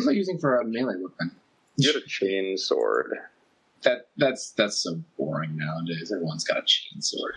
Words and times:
What 0.00 0.04
am 0.04 0.14
I 0.14 0.16
using 0.16 0.38
for 0.38 0.56
a 0.56 0.64
melee 0.64 0.94
weapon? 0.98 1.30
You 1.76 1.92
had 1.92 2.02
a 2.02 2.06
chain 2.06 2.56
sword. 2.56 3.18
That 3.82 4.08
that's 4.16 4.52
that's 4.52 4.78
so 4.78 5.02
boring 5.18 5.58
nowadays. 5.58 6.10
Everyone's 6.10 6.42
got 6.42 6.56
a 6.56 6.62
chain 6.64 7.02
sword. 7.02 7.34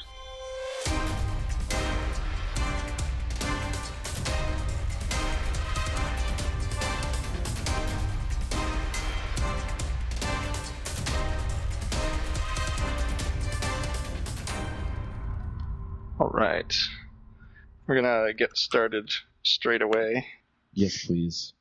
All 16.17 16.30
right. 16.30 16.73
We're 17.88 17.95
gonna 17.95 18.34
get 18.34 18.55
started 18.55 19.11
straight 19.43 19.81
away. 19.81 20.27
Yes, 20.71 21.05
please. 21.05 21.52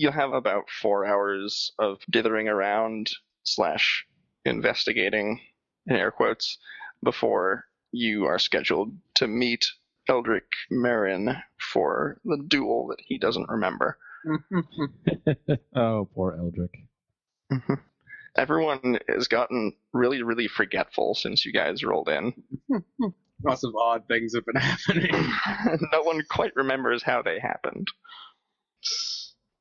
You'll 0.00 0.12
have 0.12 0.32
about 0.32 0.70
four 0.70 1.04
hours 1.04 1.72
of 1.78 1.98
dithering 2.08 2.48
around 2.48 3.10
slash 3.42 4.06
investigating, 4.46 5.40
in 5.86 5.94
air 5.94 6.10
quotes, 6.10 6.56
before 7.04 7.66
you 7.92 8.24
are 8.24 8.38
scheduled 8.38 8.96
to 9.16 9.28
meet 9.28 9.66
Eldrick 10.08 10.46
Marin 10.70 11.36
for 11.58 12.18
the 12.24 12.42
duel 12.48 12.86
that 12.88 13.00
he 13.06 13.18
doesn't 13.18 13.50
remember. 13.50 13.98
oh, 15.76 16.08
poor 16.14 16.34
Eldrick. 16.40 16.72
Mhm. 17.52 17.78
Everyone 18.38 18.98
has 19.06 19.28
gotten 19.28 19.74
really, 19.92 20.22
really 20.22 20.48
forgetful 20.48 21.14
since 21.14 21.44
you 21.44 21.52
guys 21.52 21.84
rolled 21.84 22.08
in. 22.08 22.32
Lots 23.44 23.64
of 23.64 23.74
odd 23.76 24.08
things 24.08 24.34
have 24.34 24.46
been 24.46 24.56
happening. 24.62 25.30
no 25.92 26.00
one 26.04 26.22
quite 26.30 26.56
remembers 26.56 27.02
how 27.02 27.20
they 27.20 27.38
happened. 27.38 27.88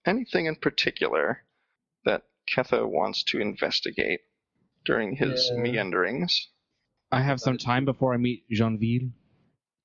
Anything 0.10 0.48
in 0.48 0.56
particular 0.56 1.44
that 2.06 2.24
Ketho 2.52 2.88
wants 2.90 3.24
to 3.26 3.40
investigate 3.40 4.22
during 4.84 5.16
his 5.16 5.52
Yeah. 5.54 5.62
meanderings? 5.62 6.50
I 7.12 7.22
have 7.22 7.40
some 7.40 7.58
time 7.58 7.86
before 7.86 8.14
I 8.14 8.18
meet 8.18 8.46
Jeanville. 8.50 9.12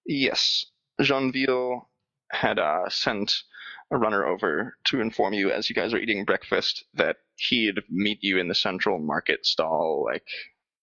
Yes, 0.06 0.66
Jeanville 1.00 1.88
had 2.30 2.58
uh, 2.58 2.88
sent 2.88 3.42
a 3.90 3.98
runner 3.98 4.24
over 4.24 4.76
to 4.84 5.00
inform 5.00 5.34
you 5.34 5.50
as 5.50 5.68
you 5.68 5.74
guys 5.74 5.92
are 5.92 5.98
eating 5.98 6.24
breakfast 6.24 6.84
that 6.94 7.16
he'd 7.36 7.80
meet 7.90 8.18
you 8.22 8.38
in 8.38 8.48
the 8.48 8.54
central 8.54 8.98
market 8.98 9.44
stall 9.44 10.04
like 10.04 10.26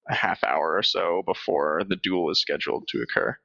a 0.10 0.14
half 0.14 0.44
hour 0.44 0.76
or 0.78 0.84
so 0.84 1.24
before 1.26 1.84
the 1.88 1.96
duel 1.96 2.30
is 2.30 2.40
scheduled 2.42 2.88
to 2.90 3.02
occur. 3.02 3.36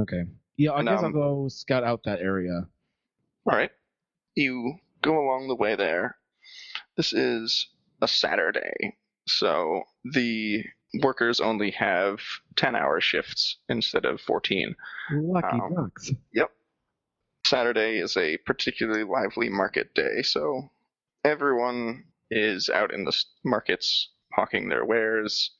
Okay. 0.00 0.24
Yeah, 0.56 0.72
I 0.72 0.78
And, 0.80 0.88
guess 0.88 0.98
um, 1.00 1.04
I'll 1.06 1.12
go 1.12 1.48
scout 1.48 1.84
out 1.84 2.04
that 2.04 2.20
area. 2.20 2.66
All 3.46 3.56
right. 3.56 3.70
You 4.34 4.78
go 5.02 5.18
along 5.18 5.48
the 5.48 5.56
way 5.56 5.74
there. 5.76 6.16
This 6.96 7.12
is 7.12 7.68
a 8.00 8.08
Saturday, 8.08 8.96
so 9.26 9.82
the 10.04 10.64
workers 11.02 11.40
only 11.40 11.70
have 11.72 12.20
10 12.56 12.76
hour 12.76 13.00
shifts 13.00 13.58
instead 13.68 14.04
of 14.04 14.20
14. 14.20 14.74
Lucky 15.12 15.46
um, 15.60 15.74
ducks. 15.74 16.10
Yep. 16.34 16.50
Saturday 17.46 17.98
is 17.98 18.16
a 18.16 18.38
particularly 18.38 19.04
lively 19.04 19.48
market 19.48 19.94
day, 19.94 20.22
so 20.22 20.70
everyone 21.24 22.04
is 22.30 22.68
out 22.68 22.94
in 22.94 23.04
the 23.04 23.16
markets 23.44 24.10
hawking 24.32 24.68
their 24.68 24.84
wares. 24.84 25.50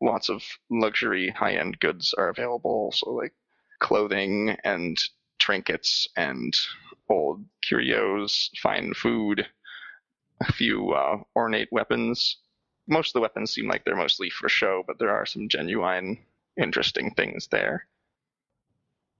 Lots 0.00 0.28
of 0.28 0.42
luxury 0.70 1.28
high 1.30 1.54
end 1.54 1.80
goods 1.80 2.14
are 2.16 2.28
available, 2.28 2.92
so 2.92 3.10
like 3.10 3.34
clothing 3.80 4.56
and 4.64 4.96
trinkets 5.48 6.06
and 6.14 6.54
old 7.08 7.42
curios, 7.62 8.50
fine 8.62 8.92
food, 8.92 9.46
a 10.42 10.52
few 10.52 10.90
uh, 10.90 11.16
ornate 11.34 11.70
weapons. 11.72 12.36
Most 12.86 13.08
of 13.08 13.12
the 13.14 13.22
weapons 13.22 13.52
seem 13.52 13.66
like 13.66 13.82
they're 13.82 13.96
mostly 13.96 14.28
for 14.28 14.50
show, 14.50 14.84
but 14.86 14.98
there 14.98 15.08
are 15.08 15.24
some 15.24 15.48
genuine, 15.48 16.18
interesting 16.60 17.14
things 17.14 17.48
there. 17.50 17.86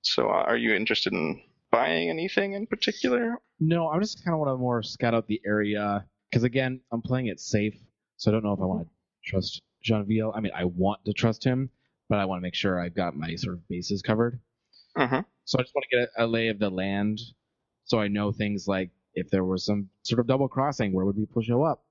So, 0.03 0.28
uh, 0.28 0.44
are 0.47 0.59
you 0.59 0.75
interested 0.75 1.15
in 1.15 1.41
buying 1.71 2.11
anything 2.11 2.53
in 2.53 2.66
particular? 2.66 3.37
No, 3.59 3.89
I 3.89 3.99
just 3.99 4.22
kind 4.22 4.34
of 4.34 4.41
want 4.41 4.50
to 4.50 4.59
more 4.59 4.83
scout 4.83 5.15
out 5.15 5.28
the 5.28 5.41
area 5.47 6.05
because 6.31 6.45
again, 6.45 6.83
I'm 6.93 7.00
playing 7.00 7.28
it 7.28 7.41
safe, 7.41 7.75
so 8.19 8.31
I 8.31 8.33
don't 8.33 8.45
know 8.45 8.53
if 8.53 8.60
I 8.60 8.66
want 8.66 8.87
to 8.87 9.31
trust 9.31 9.62
Jeanville. 9.83 10.37
I 10.37 10.41
mean, 10.41 10.53
I 10.55 10.65
want 10.65 11.06
to 11.06 11.15
trust 11.15 11.43
him, 11.43 11.71
but 12.10 12.19
I 12.19 12.27
want 12.27 12.41
to 12.41 12.43
make 12.43 12.55
sure 12.55 12.78
I've 12.78 12.95
got 12.95 13.16
my 13.16 13.34
sort 13.37 13.55
of 13.55 13.66
bases 13.66 14.03
covered. 14.03 14.39
Mm-hmm. 14.98 15.20
So 15.44 15.59
I 15.59 15.62
just 15.62 15.75
want 15.75 15.86
to 15.91 15.97
get 15.97 16.09
a, 16.19 16.25
a 16.25 16.26
lay 16.26 16.48
of 16.48 16.59
the 16.59 16.70
land, 16.70 17.20
so 17.84 18.00
I 18.00 18.09
know 18.09 18.32
things 18.32 18.66
like 18.66 18.91
if 19.14 19.31
there 19.31 19.44
was 19.44 19.64
some 19.64 19.88
sort 20.03 20.20
of 20.20 20.26
double 20.26 20.48
crossing, 20.48 20.92
where 20.92 21.04
would 21.04 21.16
people 21.16 21.42
show 21.42 21.62
up, 21.62 21.84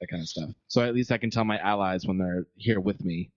that 0.00 0.08
kind 0.08 0.22
of 0.22 0.28
stuff. 0.28 0.50
So 0.68 0.82
at 0.82 0.94
least 0.94 1.12
I 1.12 1.18
can 1.18 1.30
tell 1.30 1.44
my 1.44 1.58
allies 1.58 2.06
when 2.06 2.18
they're 2.18 2.46
here 2.56 2.80
with 2.80 3.04
me. 3.04 3.30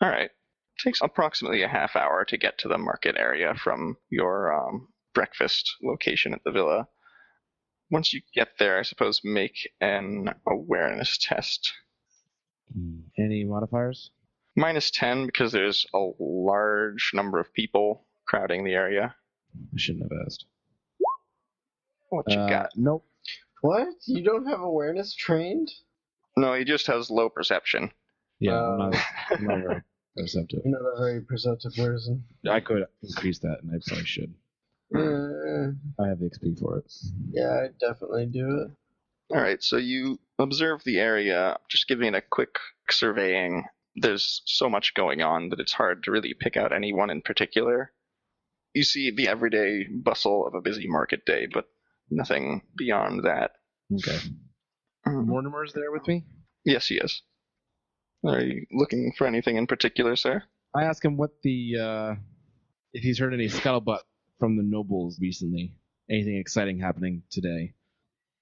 All 0.00 0.08
right. 0.08 0.30
takes 0.78 1.00
approximately 1.02 1.62
a 1.62 1.68
half 1.68 1.94
hour 1.94 2.24
to 2.24 2.38
get 2.38 2.58
to 2.58 2.68
the 2.68 2.78
market 2.78 3.16
area 3.18 3.54
from 3.54 3.96
your 4.08 4.52
um, 4.52 4.88
breakfast 5.14 5.76
location 5.82 6.32
at 6.32 6.42
the 6.44 6.50
villa. 6.50 6.88
Once 7.90 8.12
you 8.12 8.22
get 8.34 8.48
there, 8.58 8.78
I 8.78 8.82
suppose 8.82 9.20
make 9.24 9.68
an 9.80 10.32
awareness 10.46 11.18
test. 11.20 11.72
Any 13.18 13.44
modifiers? 13.44 14.10
Minus 14.56 14.90
10 14.90 15.26
because 15.26 15.52
there's 15.52 15.86
a 15.92 16.10
large 16.18 17.10
number 17.14 17.38
of 17.40 17.52
people 17.52 18.06
crowding 18.30 18.62
the 18.64 18.74
area. 18.74 19.14
I 19.56 19.76
shouldn't 19.76 20.04
have 20.04 20.18
asked. 20.24 20.44
What 22.10 22.24
you 22.30 22.38
Uh, 22.38 22.48
got? 22.48 22.70
Nope. 22.76 23.04
What? 23.62 23.88
You 24.06 24.22
don't 24.22 24.46
have 24.46 24.60
awareness 24.60 25.14
trained? 25.14 25.68
No, 26.36 26.54
he 26.54 26.64
just 26.64 26.86
has 26.86 27.10
low 27.10 27.28
perception. 27.28 27.90
Yeah, 28.38 28.52
Uh, 28.52 28.56
I'm 28.72 28.78
not, 28.90 28.94
I'm 29.30 29.44
not 29.44 29.58
very 29.60 29.82
perceptive. 30.16 30.60
You're 30.64 30.80
not 30.80 30.86
a 30.96 30.98
very 30.98 31.20
perceptive 31.22 31.72
person. 31.74 32.24
I 32.48 32.60
could 32.60 32.84
increase 33.02 33.40
that, 33.40 33.58
and 33.62 33.72
I 33.74 33.78
probably 33.86 34.04
should. 34.06 34.32
Uh, 34.94 35.72
I 36.02 36.08
have 36.08 36.18
the 36.20 36.30
XP 36.30 36.58
for 36.58 36.78
it. 36.78 36.92
yeah, 37.32 37.60
I'd 37.64 37.78
definitely 37.78 38.26
do 38.26 38.46
it. 38.62 38.70
All 39.34 39.40
right, 39.40 39.62
so 39.62 39.76
you 39.76 40.18
observe 40.38 40.82
the 40.84 40.98
area, 40.98 41.56
just 41.68 41.86
giving 41.86 42.08
it 42.08 42.14
a 42.16 42.20
quick 42.22 42.56
surveying. 42.90 43.64
There's 43.94 44.42
so 44.46 44.68
much 44.68 44.94
going 44.94 45.20
on 45.22 45.50
that 45.50 45.60
it's 45.60 45.72
hard 45.72 46.02
to 46.04 46.10
really 46.10 46.34
pick 46.34 46.56
out 46.56 46.72
any 46.72 46.92
one 46.92 47.10
in 47.10 47.22
particular. 47.22 47.92
You 48.74 48.82
see 48.84 49.10
the 49.10 49.28
everyday 49.28 49.86
bustle 49.90 50.46
of 50.46 50.54
a 50.54 50.60
busy 50.60 50.86
market 50.88 51.24
day, 51.26 51.46
but 51.52 51.66
nothing 52.10 52.62
beyond 52.76 53.24
that. 53.24 53.52
Okay. 53.92 54.18
Mhm. 55.06 55.26
Mortimer's 55.26 55.72
there 55.72 55.90
with 55.90 56.06
me. 56.06 56.24
Yes, 56.64 56.86
he 56.88 56.96
is. 56.96 57.22
Are 58.24 58.40
you 58.40 58.66
looking 58.70 59.12
for 59.16 59.26
anything 59.26 59.56
in 59.56 59.66
particular, 59.66 60.14
sir? 60.14 60.44
I 60.74 60.84
ask 60.84 61.04
him 61.04 61.16
what 61.16 61.40
the 61.42 61.76
uh, 61.78 62.14
if 62.92 63.02
he's 63.02 63.18
heard 63.18 63.34
any 63.34 63.48
scuttlebutt 63.48 64.00
from 64.38 64.56
the 64.56 64.62
nobles 64.62 65.18
recently. 65.20 65.74
Anything 66.08 66.36
exciting 66.36 66.78
happening 66.80 67.22
today? 67.30 67.74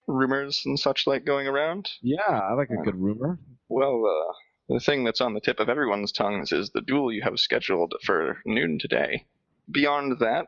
Rumors 0.07 0.63
and 0.65 0.79
such 0.79 1.07
like 1.07 1.25
going 1.27 1.47
around? 1.47 1.91
Yeah, 2.03 2.21
I 2.29 2.55
like 2.55 2.71
a 2.71 2.83
good 2.83 2.97
rumor. 2.97 3.39
Well, 3.69 4.05
uh, 4.07 4.33
the 4.75 4.81
thing 4.81 5.05
that's 5.05 5.21
on 5.21 5.35
the 5.35 5.41
tip 5.41 5.61
of 5.61 5.69
everyone's 5.69 6.13
tongues 6.13 6.51
is 6.51 6.71
the 6.71 6.81
duel 6.81 7.13
you 7.13 7.21
have 7.23 7.39
scheduled 7.39 7.95
for 8.05 8.39
noon 8.47 8.79
today. 8.79 9.27
Beyond 9.71 10.19
that, 10.21 10.47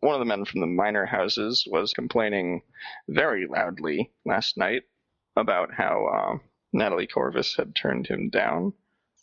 one 0.00 0.14
of 0.14 0.20
the 0.20 0.24
men 0.26 0.44
from 0.44 0.60
the 0.60 0.66
minor 0.66 1.06
houses 1.06 1.64
was 1.70 1.92
complaining 1.92 2.62
very 3.08 3.46
loudly 3.46 4.12
last 4.24 4.56
night 4.56 4.82
about 5.36 5.72
how 5.72 6.06
uh, 6.06 6.38
Natalie 6.72 7.06
Corvus 7.06 7.56
had 7.56 7.74
turned 7.74 8.06
him 8.06 8.28
down. 8.30 8.72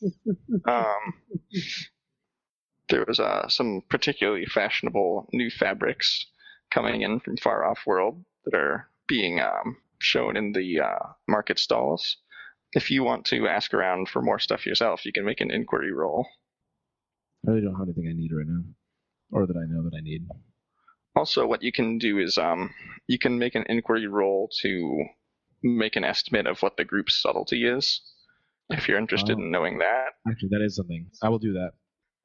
um, 0.65 1.13
there 2.89 3.03
was 3.07 3.19
uh, 3.19 3.47
some 3.49 3.81
particularly 3.89 4.45
fashionable 4.45 5.27
new 5.33 5.49
fabrics 5.49 6.25
coming 6.71 7.01
in 7.01 7.19
from 7.19 7.37
far 7.37 7.65
off 7.65 7.79
world 7.85 8.23
that 8.45 8.55
are 8.55 8.89
being 9.07 9.39
um, 9.39 9.77
shown 9.99 10.37
in 10.37 10.53
the 10.53 10.79
uh, 10.79 11.07
market 11.27 11.59
stalls 11.59 12.17
if 12.73 12.91
you 12.91 13.03
want 13.03 13.25
to 13.25 13.47
ask 13.47 13.73
around 13.73 14.09
for 14.09 14.21
more 14.21 14.39
stuff 14.39 14.65
yourself, 14.65 15.05
you 15.05 15.11
can 15.11 15.25
make 15.25 15.41
an 15.41 15.51
inquiry 15.51 15.91
roll. 15.91 16.27
I 17.47 17.51
really 17.51 17.61
don't 17.61 17.75
have 17.75 17.87
anything 17.87 18.07
I 18.07 18.13
need 18.13 18.31
right 18.31 18.45
now, 18.47 18.61
or 19.31 19.45
that 19.47 19.57
I 19.57 19.65
know 19.71 19.83
that 19.83 19.95
I 19.97 20.01
need. 20.01 20.27
Also, 21.15 21.45
what 21.45 21.63
you 21.63 21.71
can 21.71 21.97
do 21.97 22.17
is 22.19 22.37
um, 22.37 22.73
you 23.07 23.17
can 23.19 23.37
make 23.39 23.55
an 23.55 23.65
inquiry 23.67 24.07
roll 24.07 24.49
to 24.61 25.03
make 25.63 25.95
an 25.95 26.03
estimate 26.03 26.47
of 26.47 26.61
what 26.61 26.77
the 26.77 26.85
group's 26.85 27.21
subtlety 27.21 27.65
is, 27.67 28.01
if 28.69 28.87
you're 28.87 28.97
interested 28.97 29.37
Oh. 29.37 29.41
in 29.41 29.51
knowing 29.51 29.79
that. 29.79 30.09
Actually, 30.29 30.49
that 30.49 30.63
is 30.63 30.75
something. 30.75 31.07
I 31.21 31.29
will 31.29 31.39
do 31.39 31.53
that. 31.53 31.71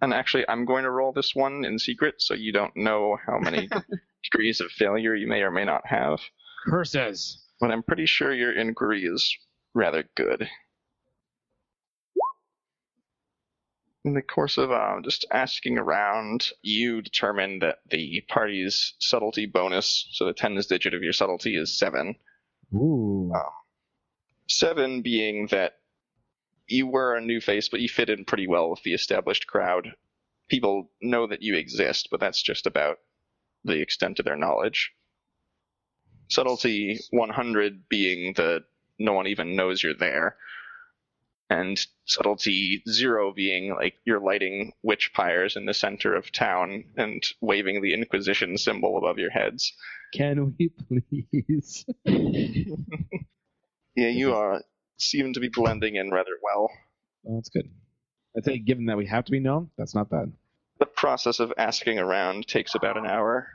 And 0.00 0.12
actually, 0.12 0.44
I'm 0.48 0.64
going 0.66 0.84
to 0.84 0.90
roll 0.90 1.12
this 1.12 1.34
one 1.34 1.64
in 1.64 1.78
secret, 1.78 2.16
so 2.18 2.34
you 2.34 2.52
don't 2.52 2.76
know 2.76 3.16
how 3.26 3.38
many 3.38 3.68
degrees 4.24 4.60
of 4.60 4.70
failure 4.70 5.14
you 5.14 5.26
may 5.26 5.40
or 5.42 5.50
may 5.50 5.64
not 5.64 5.86
have. 5.86 6.20
Curses. 6.66 7.40
But 7.60 7.70
I'm 7.70 7.82
pretty 7.82 8.06
sure 8.06 8.34
your 8.34 8.52
inquiry 8.52 9.04
is 9.04 9.36
rather 9.74 10.04
good. 10.16 10.48
In 14.04 14.12
the 14.12 14.22
course 14.22 14.58
of 14.58 14.70
um, 14.70 15.02
just 15.02 15.24
asking 15.30 15.78
around, 15.78 16.50
you 16.60 17.00
determine 17.00 17.60
that 17.60 17.78
the 17.90 18.22
party's 18.28 18.94
subtlety 18.98 19.46
bonus, 19.46 20.06
so 20.12 20.26
the 20.26 20.34
tens 20.34 20.66
digit 20.66 20.92
of 20.92 21.02
your 21.02 21.14
subtlety 21.14 21.56
is 21.56 21.78
seven, 21.78 22.16
Ooh. 22.74 23.32
Um, 23.34 23.42
Seven 24.48 25.00
being 25.02 25.46
that 25.48 25.78
you 26.66 26.86
were 26.86 27.14
a 27.14 27.20
new 27.20 27.40
face, 27.40 27.68
but 27.68 27.80
you 27.80 27.88
fit 27.88 28.10
in 28.10 28.24
pretty 28.24 28.46
well 28.46 28.70
with 28.70 28.82
the 28.82 28.94
established 28.94 29.46
crowd. 29.46 29.94
People 30.48 30.90
know 31.00 31.26
that 31.26 31.42
you 31.42 31.56
exist, 31.56 32.08
but 32.10 32.20
that's 32.20 32.42
just 32.42 32.66
about 32.66 32.98
the 33.64 33.80
extent 33.80 34.18
of 34.18 34.24
their 34.24 34.36
knowledge. 34.36 34.92
Subtlety 36.28 36.98
100 37.10 37.88
being 37.88 38.34
that 38.34 38.64
no 38.98 39.12
one 39.12 39.26
even 39.26 39.56
knows 39.56 39.82
you're 39.82 39.94
there. 39.94 40.36
And 41.50 41.78
subtlety 42.06 42.82
zero 42.88 43.32
being 43.32 43.74
like 43.74 43.94
you're 44.04 44.20
lighting 44.20 44.72
witch 44.82 45.12
pyres 45.14 45.56
in 45.56 45.66
the 45.66 45.74
center 45.74 46.14
of 46.14 46.32
town 46.32 46.84
and 46.96 47.22
waving 47.40 47.82
the 47.82 47.92
Inquisition 47.94 48.56
symbol 48.56 48.96
above 48.96 49.18
your 49.18 49.30
heads. 49.30 49.72
Can 50.14 50.54
we 50.58 50.70
please? 51.48 51.84
Yeah, 53.96 54.08
you 54.08 54.34
are 54.34 54.62
seem 54.98 55.32
to 55.34 55.40
be 55.40 55.48
blending 55.48 55.96
in 55.96 56.10
rather 56.10 56.36
well. 56.42 56.70
Oh, 57.28 57.36
that's 57.36 57.48
good. 57.48 57.70
I 58.36 58.40
think, 58.40 58.64
given 58.64 58.86
that 58.86 58.96
we 58.96 59.06
have 59.06 59.24
to 59.26 59.32
be 59.32 59.40
known, 59.40 59.70
that's 59.78 59.94
not 59.94 60.10
bad. 60.10 60.32
The 60.78 60.86
process 60.86 61.38
of 61.38 61.52
asking 61.56 61.98
around 61.98 62.48
takes 62.48 62.74
about 62.74 62.96
an 62.96 63.06
hour 63.06 63.46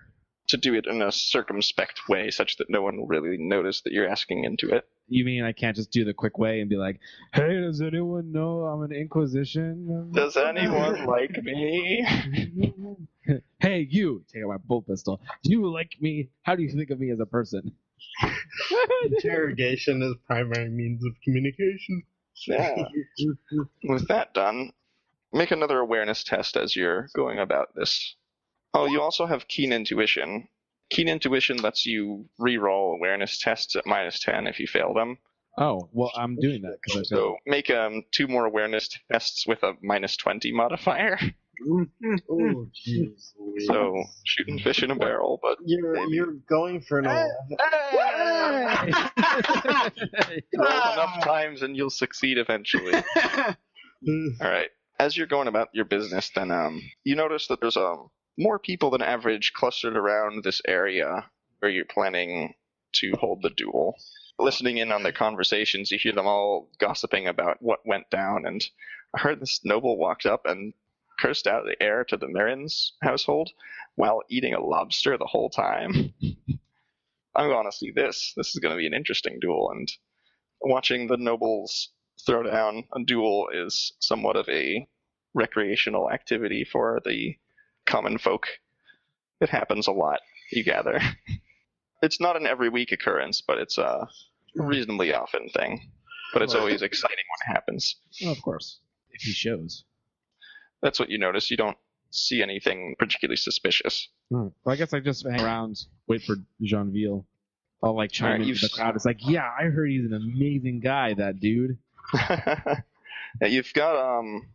to 0.50 0.58
do 0.58 0.74
it 0.74 0.86
in 0.86 1.02
a 1.02 1.12
circumspect 1.12 2.08
way, 2.10 2.30
such 2.32 2.58
that 2.58 2.70
no 2.70 2.82
one 2.82 2.98
will 2.98 3.08
really 3.08 3.38
notice 3.38 3.82
that 3.82 3.94
you're 3.94 4.08
asking 4.08 4.44
into 4.44 4.70
it. 4.70 4.88
You 5.08 5.26
mean 5.26 5.44
I 5.44 5.54
can't 5.54 5.76
just 5.76 5.92
do 5.92 6.06
the 6.06 6.14
quick 6.14 6.38
way 6.38 6.60
and 6.60 6.70
be 6.70 6.76
like, 6.76 7.00
"Hey, 7.34 7.60
does 7.62 7.82
anyone 7.82 8.32
know 8.32 8.66
I'm 8.66 8.84
an 8.84 8.92
Inquisition?" 8.92 10.12
Does 10.12 10.38
anyone 10.38 11.06
like 11.08 11.42
me? 11.44 12.06
hey, 13.60 13.88
you! 13.90 14.24
Take 14.32 14.44
out 14.44 14.50
my 14.50 14.58
bolt 14.58 14.88
pistol. 14.88 15.22
Do 15.44 15.52
you 15.52 15.72
like 15.72 15.94
me? 16.00 16.30
How 16.44 16.56
do 16.56 16.64
you 16.64 16.70
think 16.70 16.90
of 16.90 17.00
me 17.00 17.12
as 17.12 17.20
a 17.20 17.26
person? 17.26 17.72
Interrogation 19.06 20.02
is 20.02 20.16
primary 20.28 20.70
means 20.70 21.04
of 21.06 21.14
communication. 21.24 22.04
Yeah. 22.48 22.84
With 23.84 24.08
that 24.08 24.34
done, 24.34 24.72
make 25.34 25.52
another 25.52 25.80
awareness 25.80 26.24
test 26.24 26.56
as 26.56 26.76
you're 26.76 27.10
going 27.16 27.40
about 27.40 27.76
this. 27.76 28.16
Oh, 28.74 28.86
you 28.86 29.02
also 29.02 29.26
have 29.26 29.48
keen 29.48 29.74
intuition. 29.74 30.48
Keen 30.90 31.08
intuition 31.08 31.58
lets 31.58 31.86
you 31.86 32.26
re-roll 32.38 32.96
awareness 32.96 33.40
tests 33.40 33.76
at 33.76 33.86
minus 33.86 34.20
10 34.20 34.48
if 34.48 34.60
you 34.60 34.68
fail 34.68 34.94
them. 34.94 35.18
Oh, 35.58 35.90
well, 35.92 36.12
I'm 36.16 36.38
doing 36.38 36.62
that 36.62 36.78
because 36.82 37.00
I 37.00 37.04
said 37.04 37.18
So 37.18 37.38
make 37.46 37.70
um, 37.70 38.04
two 38.12 38.28
more 38.28 38.46
awareness 38.46 38.90
tests 39.12 39.46
with 39.46 39.62
a 39.64 39.74
minus 39.82 40.16
20 40.18 40.52
modifier. 40.54 41.20
oh, 41.70 42.68
jeez. 42.88 43.34
So 43.68 44.04
shooting 44.24 44.60
fish 44.60 44.84
in 44.84 44.92
a 44.92 44.96
barrel, 44.96 45.40
but 45.42 45.58
you're 45.66 45.94
maybe. 45.94 46.16
you're 46.16 46.34
going 46.48 46.82
for 46.82 47.00
an 47.00 47.06
eleven. 47.06 47.58
roll 50.58 50.94
enough 50.94 51.24
times 51.24 51.62
and 51.62 51.76
you'll 51.76 51.90
succeed 51.90 52.38
eventually. 52.38 52.94
All 52.96 53.56
right. 54.40 54.70
As 55.00 55.18
you're 55.18 55.28
going 55.28 55.48
about 55.48 55.70
your 55.74 55.86
business, 55.86 56.30
then 56.34 56.52
um, 56.52 56.82
you 57.04 57.16
notice 57.16 57.48
that 57.48 57.60
there's 57.60 57.78
um 57.78 58.10
more 58.40 58.58
people 58.58 58.90
than 58.90 59.02
average 59.02 59.52
clustered 59.54 59.98
around 59.98 60.44
this 60.44 60.62
area 60.66 61.30
where 61.60 61.70
you're 61.70 61.86
planning 61.86 62.56
to 62.94 63.12
hold 63.20 63.42
the 63.42 63.50
duel. 63.50 63.96
Listening 64.40 64.78
in 64.78 64.92
on 64.94 65.04
their 65.04 65.12
conversations, 65.12 65.92
you 65.92 66.00
hear 66.00 66.14
them 66.14 66.26
all 66.26 66.70
gossiping 66.80 67.28
about 67.28 67.58
what 67.62 67.86
went 67.86 68.10
down. 68.10 68.46
And 68.46 68.66
I 69.14 69.20
heard 69.20 69.42
this 69.42 69.60
noble 69.66 69.98
walked 69.98 70.26
up 70.26 70.46
and 70.46 70.74
cursed 71.20 71.48
out 71.48 71.66
the 71.66 71.82
heir 71.84 72.06
to 72.06 72.16
the 72.16 72.30
Mirrens 72.30 72.94
household 73.04 73.50
while 73.96 74.24
eating 74.30 74.54
a 74.54 74.64
lobster 74.64 75.18
the 75.18 75.26
whole 75.26 75.50
time. 75.50 76.14
I'm 77.36 77.50
going 77.50 77.70
to 77.70 77.78
see 77.78 77.92
this. 77.92 78.34
This 78.38 78.50
is 78.50 78.60
going 78.60 78.74
to 78.74 78.80
be 78.80 78.88
an 78.88 78.94
interesting 78.94 79.40
duel, 79.40 79.70
and 79.72 79.92
watching 80.62 81.08
the 81.08 81.18
nobles 81.18 81.90
throw 82.26 82.44
down 82.44 82.86
a 82.96 83.04
duel 83.04 83.50
is 83.54 83.94
somewhat 84.00 84.36
of 84.36 84.48
a 84.50 84.88
recreational 85.34 86.10
activity 86.10 86.64
for 86.64 87.00
the 87.06 87.36
common 87.90 88.18
folk. 88.18 88.48
It 89.42 89.50
happens 89.50 89.88
a 89.88 89.92
lot, 89.92 90.20
you 90.52 90.64
gather. 90.64 91.00
It's 92.02 92.22
not 92.22 92.38
an 92.38 92.48
every 92.48 92.70
week 92.70 92.94
occurrence, 92.94 93.44
but 93.46 93.58
it's 93.58 93.78
a 93.78 94.08
reasonably 94.56 95.14
often 95.14 95.50
thing. 95.50 95.92
But 96.32 96.44
it's 96.44 96.56
always 96.56 96.82
exciting 96.82 97.18
when 97.18 97.52
it 97.52 97.54
happens. 97.54 97.98
Oh, 98.24 98.32
of 98.32 98.42
course. 98.42 98.80
If 99.10 99.24
he 99.24 99.32
shows. 99.32 99.84
That's 100.82 100.98
what 100.98 101.10
you 101.10 101.18
notice. 101.18 101.52
You 101.52 101.58
don't 101.58 101.78
see 102.12 102.42
anything 102.42 102.96
particularly 102.98 103.36
suspicious. 103.36 104.08
Hmm. 104.32 104.48
Well, 104.64 104.74
I 104.74 104.76
guess 104.76 104.94
I 104.94 105.02
just 105.02 105.28
hang 105.28 105.42
around, 105.42 105.78
wait 106.08 106.22
for 106.24 106.38
Jeanville. 106.64 107.26
I'll 107.84 107.96
like 107.96 108.12
chime 108.12 108.32
Alright, 108.32 108.48
into 108.48 108.62
the 108.62 108.70
crowd. 108.70 108.96
It's 108.96 109.06
like, 109.06 109.20
yeah, 109.20 109.50
I 109.60 109.66
heard 109.66 109.90
he's 109.90 110.06
an 110.06 110.14
amazing 110.14 110.80
guy, 110.80 111.14
that 111.16 111.40
dude. 111.42 111.78
yeah, 112.14 112.82
you've 113.42 113.74
got 113.74 113.96
um 113.98 114.48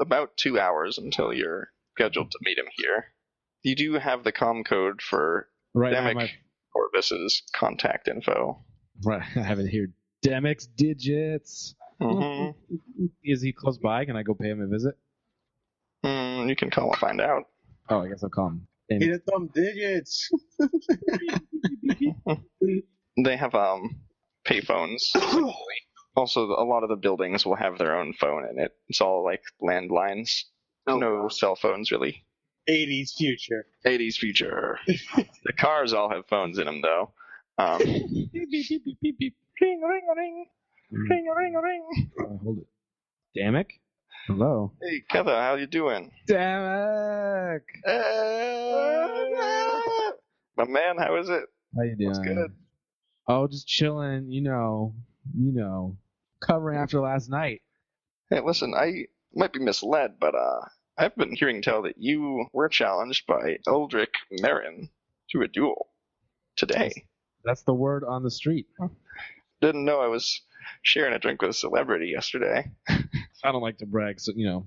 about 0.00 0.36
two 0.36 0.58
hours 0.58 0.98
until 0.98 1.32
you're 1.32 1.70
scheduled 1.96 2.30
to 2.30 2.38
meet 2.42 2.58
him 2.58 2.66
here. 2.76 3.06
You 3.62 3.74
do 3.74 3.94
have 3.94 4.24
the 4.24 4.32
com 4.32 4.64
code 4.64 5.00
for 5.02 5.48
Right 5.74 5.92
now, 5.92 6.08
Demic 6.08 6.14
my, 6.14 6.30
Corvus's 6.72 7.42
contact 7.54 8.08
info. 8.08 8.64
right, 9.04 9.22
I 9.36 9.42
have 9.42 9.58
it 9.58 9.68
here. 9.68 9.88
Demix 10.24 10.66
digits. 10.76 11.74
hmm 12.00 12.50
Is 13.24 13.42
he 13.42 13.52
close 13.52 13.78
by? 13.78 14.04
Can 14.04 14.16
I 14.16 14.22
go 14.22 14.34
pay 14.34 14.48
him 14.50 14.60
a 14.60 14.66
visit? 14.66 14.94
Mm, 16.04 16.48
you 16.48 16.56
can 16.56 16.70
call 16.70 16.90
and 16.90 16.98
find 16.98 17.20
out. 17.20 17.44
Oh, 17.88 18.00
I 18.02 18.08
guess 18.08 18.22
I'll 18.22 18.30
call 18.30 18.48
him. 18.48 18.66
And 18.88 19.02
Hit 19.02 19.22
some 19.28 19.48
digits. 19.54 20.30
They 23.24 23.34
have 23.36 23.54
um 23.54 24.00
payphones. 24.46 25.00
also, 26.16 26.50
a 26.50 26.64
lot 26.64 26.82
of 26.82 26.90
the 26.90 26.96
buildings 26.96 27.46
will 27.46 27.56
have 27.56 27.78
their 27.78 27.96
own 27.96 28.12
phone 28.12 28.46
in 28.50 28.58
it. 28.62 28.72
It's 28.88 29.00
all 29.00 29.24
like 29.24 29.42
landlines. 29.62 30.44
Oh, 30.86 30.98
no 30.98 31.28
cell 31.28 31.56
phones 31.56 31.90
really. 31.90 32.24
80s 32.68 33.12
future. 33.16 33.66
80s 33.84 34.16
future. 34.16 34.78
the 34.86 35.52
cars 35.56 35.92
all 35.92 36.10
have 36.10 36.26
phones 36.26 36.58
in 36.58 36.66
them 36.66 36.80
though. 36.82 37.12
Um, 37.58 37.78
beep, 38.32 38.32
beep, 38.32 38.50
beep, 38.50 38.84
beep, 38.84 38.98
beep, 39.02 39.18
beep. 39.18 39.34
ring 39.60 39.80
ring 39.82 40.06
ring 40.16 40.46
Mm. 40.94 41.10
ring 41.10 41.26
ring 41.36 41.54
ring. 41.60 42.10
Uh, 42.20 42.36
hold 42.44 42.58
it. 42.58 42.66
Damick? 43.36 43.70
Hello. 44.28 44.72
Hey, 44.80 45.02
Ketho, 45.10 45.34
how 45.36 45.56
you 45.56 45.66
doing? 45.66 46.12
Damick! 46.28 47.62
My 50.56 50.64
man, 50.64 50.96
how 50.98 51.16
is 51.16 51.28
it? 51.28 51.44
How 51.76 51.82
you 51.82 51.96
doing? 51.96 52.06
What's 52.08 52.20
good? 52.20 52.52
Oh, 53.28 53.48
just 53.48 53.66
chilling. 53.66 54.30
You 54.30 54.42
know, 54.42 54.94
you 55.36 55.52
know, 55.52 55.96
covering 56.40 56.78
after 56.78 57.00
last 57.00 57.28
night. 57.28 57.62
Hey, 58.30 58.40
listen, 58.40 58.72
I 58.74 59.06
might 59.34 59.52
be 59.52 59.58
misled, 59.60 60.14
but 60.20 60.34
uh, 60.34 60.60
I've 60.98 61.14
been 61.16 61.36
hearing 61.36 61.60
tell 61.60 61.82
that 61.82 61.96
you 61.98 62.46
were 62.52 62.68
challenged 62.68 63.26
by 63.26 63.58
Eldrick 63.66 64.14
Marin 64.40 64.88
to 65.30 65.42
a 65.42 65.48
duel 65.48 65.88
today. 66.56 67.06
That's 67.44 67.62
the 67.62 67.74
word 67.74 68.02
on 68.02 68.22
the 68.22 68.30
street. 68.30 68.66
Didn't 69.60 69.84
know 69.84 70.00
I 70.00 70.06
was 70.08 70.42
sharing 70.82 71.12
a 71.12 71.18
drink 71.18 71.42
with 71.42 71.50
a 71.50 71.54
celebrity 71.54 72.08
yesterday. 72.08 72.70
I 72.88 73.52
don't 73.52 73.62
like 73.62 73.78
to 73.78 73.86
brag, 73.86 74.20
so 74.20 74.32
you 74.34 74.46
know. 74.46 74.66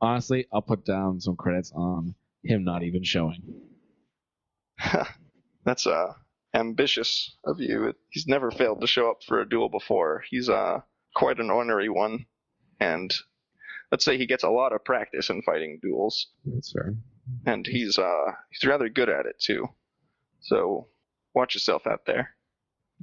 Honestly, 0.00 0.46
I'll 0.52 0.62
put 0.62 0.84
down 0.84 1.20
some 1.20 1.36
credits 1.36 1.72
on 1.74 2.14
him 2.44 2.64
not 2.64 2.82
even 2.82 3.02
showing. 3.02 3.42
That's 5.64 5.86
uh 5.86 6.12
ambitious 6.54 7.36
of 7.44 7.60
you. 7.60 7.94
He's 8.10 8.26
never 8.26 8.50
failed 8.50 8.80
to 8.80 8.86
show 8.86 9.10
up 9.10 9.22
for 9.26 9.40
a 9.40 9.48
duel 9.48 9.68
before. 9.68 10.22
He's 10.28 10.48
uh 10.48 10.80
quite 11.16 11.40
an 11.40 11.50
ornery 11.50 11.88
one, 11.88 12.26
and 12.80 13.12
let's 13.90 14.04
say 14.04 14.16
he 14.18 14.26
gets 14.26 14.44
a 14.44 14.50
lot 14.50 14.72
of 14.72 14.84
practice 14.84 15.30
in 15.30 15.42
fighting 15.42 15.78
duels, 15.82 16.28
That's 16.44 16.72
fair. 16.72 16.94
and 17.46 17.66
he's 17.66 17.98
uh 17.98 18.32
he's 18.50 18.66
rather 18.68 18.88
good 18.88 19.08
at 19.08 19.26
it 19.26 19.36
too. 19.40 19.66
So 20.40 20.88
watch 21.34 21.54
yourself 21.54 21.86
out 21.86 22.06
there. 22.06 22.30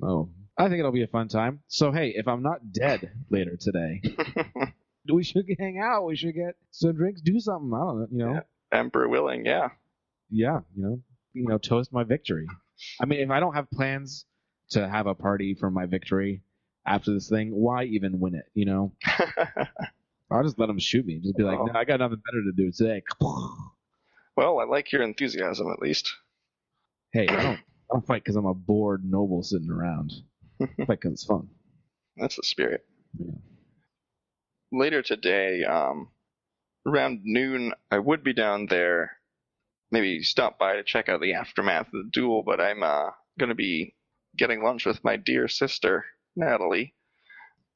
Oh, 0.04 0.30
I 0.58 0.68
think 0.70 0.80
it'll 0.80 0.92
be 0.92 1.04
a 1.04 1.08
fun 1.08 1.28
time. 1.28 1.62
So 1.68 1.92
hey, 1.92 2.14
if 2.16 2.28
I'm 2.28 2.44
not 2.44 2.72
dead 2.72 3.12
later 3.30 3.58
today, 3.60 4.02
we 5.12 5.24
should 5.24 5.46
hang 5.60 5.80
out. 5.84 6.06
We 6.06 6.16
should 6.16 6.36
get 6.36 6.56
some 6.72 6.94
drinks, 6.96 7.22
do 7.22 7.40
something. 7.40 7.72
I 7.74 7.78
don't 7.80 8.00
know. 8.00 8.08
You 8.12 8.18
know, 8.26 8.34
Yeah. 8.34 8.42
Emperor 8.80 9.10
willing, 9.10 9.46
yeah. 9.46 9.68
yeah, 10.30 10.60
you 10.76 10.84
know, 10.84 11.02
you 11.34 11.46
know, 11.46 11.58
toast 11.58 11.92
my 11.92 12.04
victory. 12.06 12.48
I 13.02 13.06
mean, 13.06 13.20
if 13.20 13.30
I 13.30 13.42
don't 13.42 13.54
have 13.54 13.70
plans 13.70 14.26
to 14.70 14.88
have 14.88 15.08
a 15.08 15.14
party 15.14 15.56
for 15.60 15.70
my 15.70 15.86
victory 15.88 16.42
after 16.86 17.12
this 17.14 17.28
thing, 17.28 17.50
why 17.52 17.84
even 17.84 18.20
win 18.22 18.36
it? 18.36 18.46
You 18.54 18.66
know, 18.66 18.94
I'll 20.32 20.44
just 20.44 20.58
let 20.60 20.68
them 20.68 20.80
shoot 20.80 21.06
me. 21.06 21.20
Just 21.20 21.36
be 21.36 21.44
like, 21.44 21.60
Oh. 21.60 21.66
no, 21.66 21.74
I 21.78 21.84
got 21.84 22.00
nothing 22.00 22.22
better 22.26 22.44
to 22.44 22.52
do 22.56 22.72
today. 22.72 23.04
well, 24.38 24.60
I 24.60 24.64
like 24.64 24.92
your 24.92 25.02
enthusiasm 25.02 25.70
at 25.72 25.80
least. 25.80 26.14
Hey, 27.14 27.28
I 27.28 27.36
don't, 27.44 27.56
I 27.58 27.60
don't 27.94 28.08
fight 28.08 28.24
because 28.24 28.38
I'm 28.38 28.46
a 28.46 28.54
bored 28.54 29.04
noble 29.04 29.44
sitting 29.44 29.70
around. 29.70 30.14
I 30.62 30.66
fight 30.86 31.02
because 31.02 31.14
it's 31.14 31.26
fun. 31.26 31.50
That's 32.18 32.38
the 32.38 32.44
spirit. 32.44 32.86
Yeah. 33.20 33.34
Later 34.72 35.02
today, 35.02 35.66
um, 35.66 36.10
around 36.88 37.22
noon, 37.24 37.74
I 37.90 38.00
would 38.00 38.24
be 38.24 38.34
down 38.34 38.68
there, 38.68 39.18
maybe 39.92 40.24
stop 40.24 40.58
by 40.58 40.78
to 40.78 40.84
check 40.84 41.10
out 41.10 41.20
the 41.20 41.34
aftermath 41.34 41.88
of 41.88 41.92
the 42.06 42.10
duel, 42.12 42.44
but 42.44 42.62
I'm 42.62 42.84
uh, 42.84 43.10
going 43.38 43.50
to 43.50 43.56
be 43.56 43.96
getting 44.38 44.64
lunch 44.64 44.86
with 44.86 45.04
my 45.04 45.18
dear 45.18 45.50
sister, 45.50 46.06
Natalie. 46.38 46.96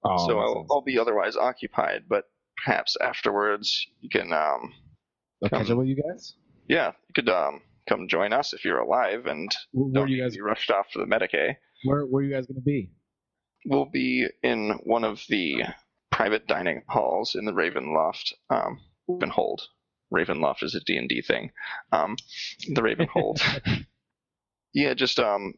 Oh, 0.06 0.26
so 0.26 0.40
I'll, 0.40 0.66
I'll 0.72 0.82
be 0.82 0.98
otherwise 1.00 1.36
occupied, 1.36 2.04
but 2.08 2.26
perhaps 2.64 2.96
afterwards 3.02 3.86
you 4.02 4.10
can, 4.10 4.32
um, 4.34 4.74
I'll 5.44 5.50
catch 5.50 5.70
up 5.70 5.78
with 5.78 5.88
you 5.88 6.02
guys. 6.02 6.36
yeah, 6.68 6.88
you 7.08 7.14
could 7.14 7.30
um, 7.30 7.62
come 7.88 8.08
join 8.08 8.34
us 8.34 8.54
if 8.54 8.64
you're 8.66 8.80
alive 8.80 9.26
and 9.26 9.52
Where, 9.72 9.86
where 9.86 9.94
don't 9.94 10.10
you 10.10 10.22
guys? 10.22 10.36
be 10.36 10.42
rushed 10.42 10.72
off 10.72 10.90
to 10.92 11.00
the 11.00 11.06
medicae. 11.06 11.56
Where, 11.84 12.06
where 12.06 12.22
are 12.22 12.26
you 12.26 12.34
guys 12.34 12.48
going 12.48 12.56
to 12.56 12.62
be? 12.62 12.92
We'll 13.66 13.86
be 13.86 14.28
in 14.44 14.80
one 14.84 15.04
of 15.04 15.24
the 15.30 15.64
private 16.12 16.48
dining 16.48 16.84
halls 16.88 17.36
in 17.36 17.46
the 17.46 17.52
Ravenloft. 17.52 18.34
Um, 18.50 18.80
Ravenhold. 19.10 19.60
Ravenloft 20.14 20.64
is 20.64 20.76
a 20.76 20.80
D&D 20.82 21.22
thing. 21.24 21.52
Um, 21.92 22.16
the 22.74 22.82
Ravenhold. 22.82 23.40
yeah, 24.74 24.94
just 24.94 25.20
um, 25.20 25.54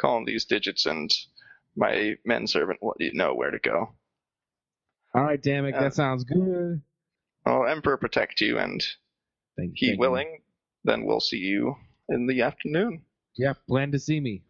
call 0.00 0.18
'em 0.18 0.24
these 0.26 0.44
digits 0.44 0.86
and 0.86 1.12
my 1.76 2.14
men 2.24 2.46
servant 2.46 2.78
will 2.82 2.94
let 2.98 3.06
you 3.12 3.12
know 3.18 3.34
where 3.34 3.50
to 3.50 3.58
go. 3.58 3.94
All 5.16 5.22
right, 5.24 5.42
damn 5.42 5.64
it, 5.64 5.74
Uh, 5.74 5.80
that 5.80 5.94
sounds 5.94 6.24
good. 6.24 6.82
Oh, 7.46 7.62
Emperor 7.62 7.96
protect 7.96 8.40
you, 8.42 8.58
and 8.58 8.84
Thank, 9.56 9.72
he 9.76 9.86
thank 9.86 9.94
you. 9.96 10.00
willing, 10.00 10.42
then 10.84 11.04
we'll 11.06 11.20
see 11.20 11.38
you 11.38 11.76
in 12.10 12.26
the 12.26 12.42
afternoon. 12.42 13.02
Yeah, 13.36 13.54
plan 13.66 13.92
to 13.92 13.98
see 13.98 14.20
me. 14.20 14.42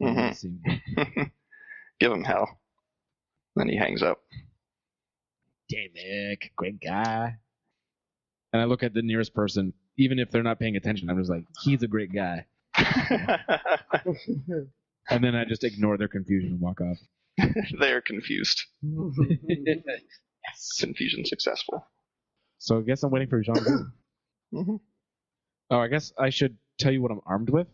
Mhm. 0.00 0.30
to 0.30 0.34
see 0.34 0.48
me. 0.64 0.82
Give 2.00 2.10
him 2.12 2.24
hell. 2.24 2.58
Then 3.56 3.68
he 3.68 3.76
hangs 3.76 4.02
up. 4.02 4.22
Damn 5.68 5.90
it, 5.94 6.50
great 6.56 6.80
guy. 6.80 7.36
And 8.52 8.62
I 8.62 8.64
look 8.64 8.82
at 8.82 8.94
the 8.94 9.02
nearest 9.02 9.34
person, 9.34 9.74
even 9.98 10.18
if 10.18 10.30
they're 10.30 10.42
not 10.42 10.58
paying 10.58 10.76
attention. 10.76 11.10
I'm 11.10 11.18
just 11.18 11.30
like, 11.30 11.44
he's 11.62 11.82
a 11.82 11.88
great 11.88 12.12
guy. 12.12 12.46
And 15.08 15.22
then 15.22 15.36
I 15.36 15.44
just 15.44 15.62
ignore 15.62 15.96
their 15.96 16.08
confusion 16.08 16.50
and 16.50 16.60
walk 16.60 16.80
off. 16.80 16.98
they 17.80 17.92
are 17.92 18.00
confused. 18.00 18.64
yes. 18.82 20.76
Confusion 20.80 21.24
successful. 21.24 21.86
So 22.58 22.78
I 22.78 22.82
guess 22.82 23.02
I'm 23.02 23.10
waiting 23.10 23.28
for 23.28 23.40
Jean. 23.42 23.54
Gou. 23.56 23.86
Mhm. 24.54 24.80
oh, 25.70 25.78
I 25.78 25.88
guess 25.88 26.12
I 26.18 26.30
should 26.30 26.56
tell 26.78 26.92
you 26.92 27.02
what 27.02 27.10
I'm 27.10 27.20
armed 27.26 27.50
with. 27.50 27.66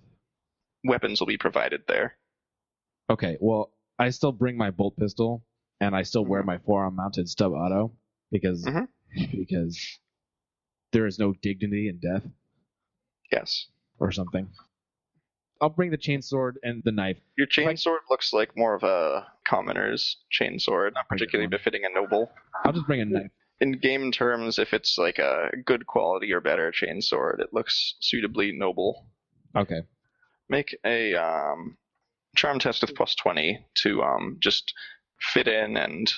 Weapons 0.84 1.20
will 1.20 1.26
be 1.26 1.36
provided 1.36 1.82
there. 1.86 2.16
Okay, 3.10 3.36
well, 3.40 3.72
I 3.98 4.08
still 4.10 4.32
bring 4.32 4.56
my 4.56 4.70
bolt 4.70 4.96
pistol, 4.96 5.44
and 5.80 5.94
I 5.94 6.02
still 6.02 6.24
wear 6.24 6.42
my 6.42 6.56
forearm 6.58 6.96
mounted 6.96 7.28
stub 7.28 7.52
auto 7.52 7.92
because 8.30 8.64
Mhm. 8.64 8.88
because 9.32 9.78
there 10.92 11.06
is 11.06 11.18
no 11.18 11.34
dignity 11.42 11.88
in 11.88 11.98
death 12.00 12.24
Yes. 13.30 13.66
or 13.98 14.10
something. 14.12 14.48
I'll 15.62 15.70
bring 15.70 15.92
the 15.92 15.96
chainsword 15.98 16.54
and 16.64 16.82
the 16.84 16.90
knife. 16.90 17.18
Your 17.38 17.46
chainsword 17.46 17.98
looks 18.10 18.32
like 18.32 18.56
more 18.56 18.74
of 18.74 18.82
a 18.82 19.28
commoner's 19.44 20.16
chainsword, 20.32 20.94
not 20.94 21.08
particularly 21.08 21.46
befitting 21.46 21.82
a 21.84 21.94
noble. 21.94 22.32
I'll 22.64 22.72
just 22.72 22.86
bring 22.86 23.00
a 23.00 23.04
knife. 23.04 23.30
In 23.60 23.78
game 23.78 24.10
terms, 24.10 24.58
if 24.58 24.74
it's 24.74 24.98
like 24.98 25.20
a 25.20 25.50
good 25.64 25.86
quality 25.86 26.32
or 26.32 26.40
better 26.40 26.72
chainsword, 26.72 27.38
it 27.38 27.52
looks 27.52 27.94
suitably 28.00 28.50
noble. 28.50 29.06
Okay. 29.56 29.82
Make 30.48 30.76
a 30.84 31.14
um, 31.14 31.76
charm 32.34 32.58
test 32.58 32.82
with 32.82 32.96
plus 32.96 33.14
20 33.14 33.64
to 33.82 34.02
um, 34.02 34.38
just 34.40 34.74
fit 35.20 35.46
in 35.46 35.76
and 35.76 36.12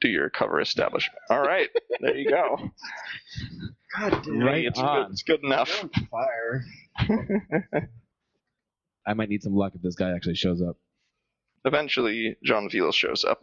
do 0.00 0.08
your 0.08 0.30
cover 0.30 0.60
establishment. 0.60 1.20
All 1.30 1.42
right, 1.42 1.68
there 2.00 2.16
you 2.16 2.28
go. 2.28 2.58
God 3.98 4.22
damn. 4.24 4.40
Right 4.40 4.64
it's, 4.64 4.80
on. 4.80 5.04
Good, 5.04 5.12
it's 5.12 5.22
good 5.22 5.44
enough. 5.44 5.84
On 5.84 5.90
fire. 6.10 6.64
I 9.08 9.14
might 9.14 9.28
need 9.30 9.42
some 9.42 9.54
luck 9.56 9.72
if 9.74 9.82
this 9.82 9.94
guy 9.96 10.10
actually 10.12 10.34
shows 10.36 10.60
up. 10.62 10.76
eventually 11.64 12.36
John 12.44 12.68
Veal 12.70 12.92
shows 12.92 13.24
up. 13.24 13.40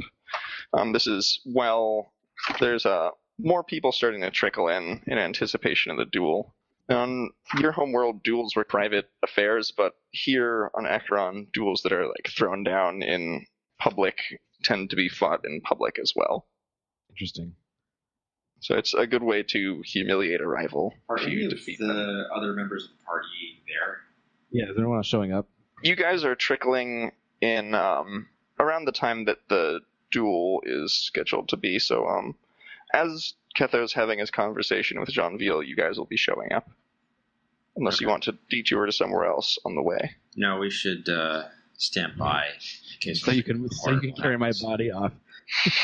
Um, 0.74 0.94
this 0.94 1.08
is 1.08 1.42
well, 1.46 2.14
there's 2.60 2.86
uh, 2.86 3.10
more 3.40 3.64
people 3.64 3.92
starting 3.92 4.22
to 4.22 4.32
trickle 4.32 4.68
in 4.70 5.02
in 5.08 5.18
anticipation 5.18 5.92
of 5.92 5.98
the 5.98 6.06
duel. 6.06 6.54
On 6.90 7.32
your 7.60 7.72
homeworld, 7.72 8.22
duels 8.24 8.56
were 8.56 8.64
private 8.64 9.10
affairs, 9.24 9.74
but 9.76 9.94
here 10.12 10.70
on 10.76 10.86
Acheron, 10.86 11.48
duels 11.52 11.82
that 11.82 11.92
are 11.92 12.06
like 12.08 12.30
thrown 12.30 12.64
down 12.64 13.02
in 13.02 13.46
public 13.80 14.18
tend 14.64 14.92
to 14.92 14.96
be 14.96 15.10
fought 15.10 15.42
in 15.46 15.62
public 15.62 15.98
as 16.00 16.14
well. 16.16 16.48
Interesting. 17.10 17.54
So 18.60 18.76
it's 18.76 18.94
a 18.94 19.08
good 19.08 19.24
way 19.24 19.44
to 19.44 19.82
humiliate 19.84 20.42
a 20.42 20.48
rival 20.48 20.94
Are 21.10 21.18
if 21.18 21.28
you 21.28 21.50
defeat 21.50 21.80
the 21.80 21.88
them. 21.88 22.26
other 22.36 22.54
members 22.54 22.84
of 22.86 22.92
the 22.98 23.04
party 23.04 23.28
there? 23.68 23.98
Yeah, 24.52 24.72
is 24.72 24.78
anyone 24.78 24.98
else 24.98 25.08
showing 25.08 25.34
up? 25.34 25.48
You 25.86 25.96
guys 25.96 26.24
are 26.24 26.34
trickling 26.34 27.12
in 27.42 27.76
um, 27.76 28.28
around 28.60 28.86
the 28.86 28.92
time 28.92 29.26
that 29.26 29.38
the 29.50 29.82
duel 30.10 30.64
is 30.66 30.92
scheduled 30.98 31.50
to 31.50 31.58
be. 31.58 31.78
So, 31.78 32.08
um, 32.08 32.34
as 32.92 33.36
Ketho's 33.56 33.94
having 33.94 34.18
his 34.18 34.32
conversation 34.32 35.00
with 35.00 35.10
John 35.10 35.38
Veal, 35.38 35.62
you 35.62 35.76
guys 35.76 36.00
will 36.00 36.08
be 36.08 36.18
showing 36.18 36.54
up. 36.54 36.68
Unless 37.76 38.02
you 38.02 38.08
want 38.08 38.24
to 38.24 38.36
detour 38.50 38.88
to 38.88 38.92
somewhere 38.92 39.26
else 39.26 39.60
on 39.64 39.76
the 39.76 39.84
way. 39.84 40.16
No, 40.36 40.58
we 40.58 40.72
should 40.72 41.08
uh, 41.08 41.44
stand 41.78 42.18
by 42.18 42.46
in 42.46 43.00
case. 43.02 43.22
So 43.22 43.30
you 43.30 43.44
can 43.44 43.70
so 43.70 43.92
you 43.92 44.00
can 44.00 44.14
carry 44.14 44.40
my 44.40 44.54
body 44.60 44.90
off. 44.90 45.12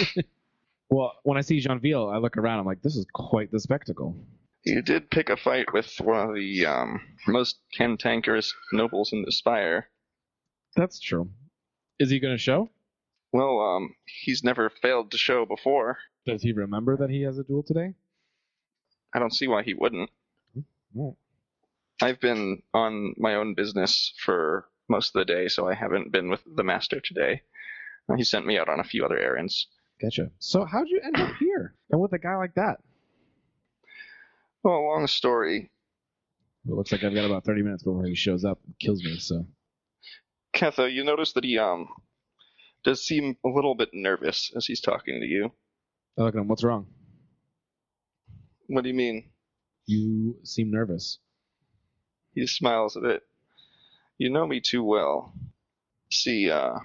well, 0.89 1.13
when 1.22 1.38
I 1.38 1.41
see 1.41 1.60
John 1.60 1.79
Ville, 1.79 2.10
I 2.10 2.17
look 2.17 2.38
around. 2.38 2.58
I'm 2.58 2.65
like, 2.65 2.81
this 2.81 2.96
is 2.96 3.05
quite 3.13 3.51
the 3.51 3.60
spectacle. 3.60 4.15
You 4.63 4.81
did 4.81 5.12
pick 5.12 5.29
a 5.29 5.38
fight 5.38 5.74
with 5.74 5.91
one 6.01 6.29
of 6.29 6.36
the 6.36 6.65
um, 6.65 7.01
most 7.27 7.60
cantankerous 7.77 8.51
nobles 8.72 9.12
in 9.13 9.24
the 9.24 9.31
Spire. 9.31 9.88
That's 10.75 11.00
true. 11.00 11.30
Is 12.00 12.10
he 12.10 12.20
going 12.20 12.34
to 12.34 12.42
show? 12.42 12.70
Well, 13.34 13.60
um, 13.60 13.96
he's 14.06 14.44
never 14.44 14.70
failed 14.70 15.12
to 15.12 15.18
show 15.18 15.46
before. 15.46 15.98
Does 16.25 16.42
he 16.42 16.51
remember 16.51 16.98
that 16.98 17.10
he 17.10 17.22
has 17.24 17.38
a 17.38 17.44
duel 17.44 17.63
today? 17.63 17.94
I 19.13 19.20
don't 19.20 19.34
see 19.34 19.48
why 19.48 19.63
he 19.63 19.74
wouldn't. 19.74 20.10
No. 20.94 21.18
I've 22.01 22.20
been 22.20 22.62
on 22.74 23.13
my 23.18 23.36
own 23.36 23.54
business 23.54 24.13
for 24.18 24.68
most 24.90 25.16
of 25.16 25.20
the 25.20 25.25
day, 25.34 25.48
so 25.48 25.68
I 25.68 25.74
haven't 25.74 26.12
been 26.12 26.30
with 26.30 26.42
the 26.56 26.63
master 26.63 27.00
today. 27.00 27.42
Uh, 28.10 28.16
He 28.16 28.24
sent 28.24 28.46
me 28.46 28.58
out 28.58 28.70
on 28.70 28.80
a 28.80 28.84
few 28.84 29.06
other 29.06 29.18
errands. 29.18 29.68
Gotcha. 30.01 30.32
So 30.40 30.66
how'd 30.66 30.90
you 30.90 31.00
end 31.04 31.18
up 31.18 31.36
here 31.40 31.75
and 31.92 32.01
with 32.01 32.13
a 32.13 32.20
guy 32.20 32.36
like 32.36 32.56
that? 32.56 32.80
Well, 34.63 34.84
long 34.86 35.08
story. 35.08 35.70
Well, 36.66 36.75
it 36.75 36.78
looks 36.78 36.92
like 36.92 37.04
I've 37.04 37.13
got 37.13 37.25
about 37.25 37.46
30 37.46 37.62
minutes 37.63 37.84
before 37.84 38.06
he 38.06 38.16
shows 38.16 38.44
up 38.46 38.60
and 38.66 38.78
kills 38.80 39.04
me. 39.04 39.18
So 39.18 39.46
Ketho, 40.53 40.91
you 40.91 41.03
notice 41.03 41.34
that 41.34 41.43
he 41.43 41.58
um 41.58 41.88
does 42.84 43.05
seem 43.05 43.38
a 43.46 43.50
little 43.50 43.75
bit 43.75 43.89
nervous 43.93 44.51
as 44.55 44.65
he's 44.65 44.81
talking 44.81 45.20
to 45.20 45.27
you. 45.27 45.51
I 46.17 46.24
look 46.24 46.36
at 46.36 46.41
him. 46.41 46.48
What's 46.48 46.63
wrong? 46.63 46.88
What 48.67 48.84
do 48.84 48.89
you 48.89 48.96
mean? 48.96 49.29
You 49.86 50.38
seem 50.43 50.72
nervous. 50.72 51.20
He 52.34 52.48
smiles 52.48 52.96
a 52.96 53.01
bit. 53.01 53.24
You 54.17 54.29
know 54.29 54.46
me 54.48 54.62
too 54.62 54.84
well. 54.84 55.34
See, 56.12 56.50
uh, 56.50 56.75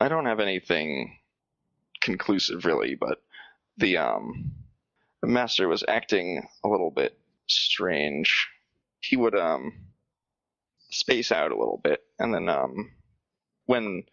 I 0.00 0.08
don't 0.08 0.26
have 0.26 0.40
anything 0.40 1.18
conclusive 2.00 2.64
really, 2.64 2.94
but 2.94 3.22
the 3.76 3.98
um, 3.98 4.52
the 5.22 5.28
master 5.28 5.68
was 5.68 5.84
acting 5.86 6.46
a 6.64 6.68
little 6.68 6.90
bit 6.90 7.18
strange. 7.48 8.48
He 9.00 9.16
would 9.16 9.34
um 9.34 9.72
space 10.90 11.32
out 11.32 11.52
a 11.52 11.58
little 11.58 11.80
bit, 11.82 12.00
and 12.18 12.34
then 12.34 12.48
um, 12.48 12.92
when 13.66 14.04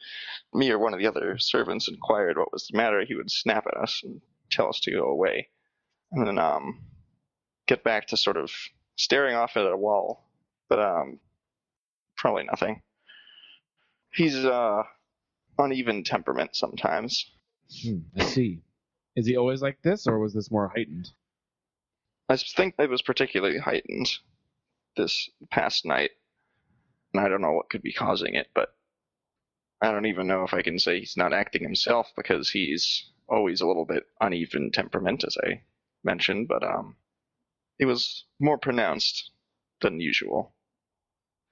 me 0.53 0.69
or 0.71 0.79
one 0.79 0.93
of 0.93 0.99
the 0.99 1.07
other 1.07 1.37
servants 1.37 1.87
inquired 1.87 2.37
what 2.37 2.51
was 2.53 2.67
the 2.67 2.77
matter, 2.77 3.03
he 3.05 3.15
would 3.15 3.31
snap 3.31 3.65
at 3.67 3.77
us 3.77 4.01
and 4.03 4.21
tell 4.51 4.69
us 4.69 4.79
to 4.81 4.91
go 4.91 5.05
away, 5.05 5.49
and 6.11 6.27
then 6.27 6.37
um, 6.37 6.85
get 7.67 7.83
back 7.83 8.07
to 8.07 8.17
sort 8.17 8.37
of 8.37 8.51
staring 8.95 9.35
off 9.35 9.57
at 9.57 9.65
a 9.65 9.77
wall 9.77 10.27
but 10.69 10.79
um, 10.79 11.19
probably 12.15 12.43
nothing. 12.43 12.81
He's 14.11 14.35
uh 14.35 14.83
uneven 15.57 16.03
temperament 16.03 16.55
sometimes. 16.55 17.25
Hmm, 17.83 17.99
I 18.17 18.23
see. 18.23 18.61
Is 19.15 19.25
he 19.25 19.35
always 19.35 19.61
like 19.61 19.81
this, 19.81 20.07
or 20.07 20.19
was 20.19 20.33
this 20.33 20.51
more 20.51 20.71
heightened? 20.75 21.09
I 22.29 22.37
think 22.37 22.75
it 22.77 22.89
was 22.89 23.01
particularly 23.01 23.57
heightened 23.57 24.09
this 24.95 25.29
past 25.49 25.85
night, 25.85 26.11
and 27.13 27.23
I 27.23 27.29
don't 27.29 27.41
know 27.41 27.53
what 27.53 27.69
could 27.69 27.81
be 27.81 27.93
causing 27.93 28.35
it, 28.35 28.47
but 28.53 28.69
I 29.81 29.91
don't 29.91 30.05
even 30.07 30.27
know 30.27 30.43
if 30.43 30.53
I 30.53 30.61
can 30.61 30.79
say 30.79 30.99
he's 30.99 31.17
not 31.17 31.33
acting 31.33 31.61
himself 31.63 32.11
because 32.15 32.49
he's 32.49 33.11
always 33.29 33.61
a 33.61 33.67
little 33.67 33.85
bit 33.85 34.03
uneven 34.19 34.71
temperament, 34.71 35.23
as 35.25 35.37
I 35.43 35.61
mentioned, 36.03 36.47
but 36.47 36.63
um, 36.63 36.95
it 37.79 37.85
was 37.85 38.25
more 38.39 38.57
pronounced 38.57 39.31
than 39.81 39.99
usual. 39.99 40.53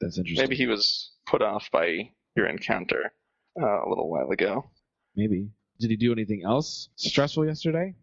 That's 0.01 0.17
interesting. 0.17 0.43
Maybe 0.43 0.55
he 0.55 0.67
was 0.67 1.11
put 1.25 1.41
off 1.41 1.69
by 1.71 2.11
your 2.35 2.47
encounter 2.47 3.13
uh, 3.61 3.85
a 3.85 3.89
little 3.89 4.09
while 4.09 4.31
ago. 4.31 4.69
Maybe. 5.15 5.49
Did 5.79 5.91
he 5.91 5.97
do 5.97 6.11
anything 6.11 6.43
else 6.45 6.89
stressful 6.95 7.45
yesterday? 7.45 7.95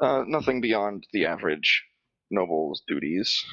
Uh, 0.00 0.24
nothing 0.26 0.60
beyond 0.60 1.06
the 1.12 1.26
average 1.26 1.84
noble's 2.30 2.82
duties. 2.88 3.44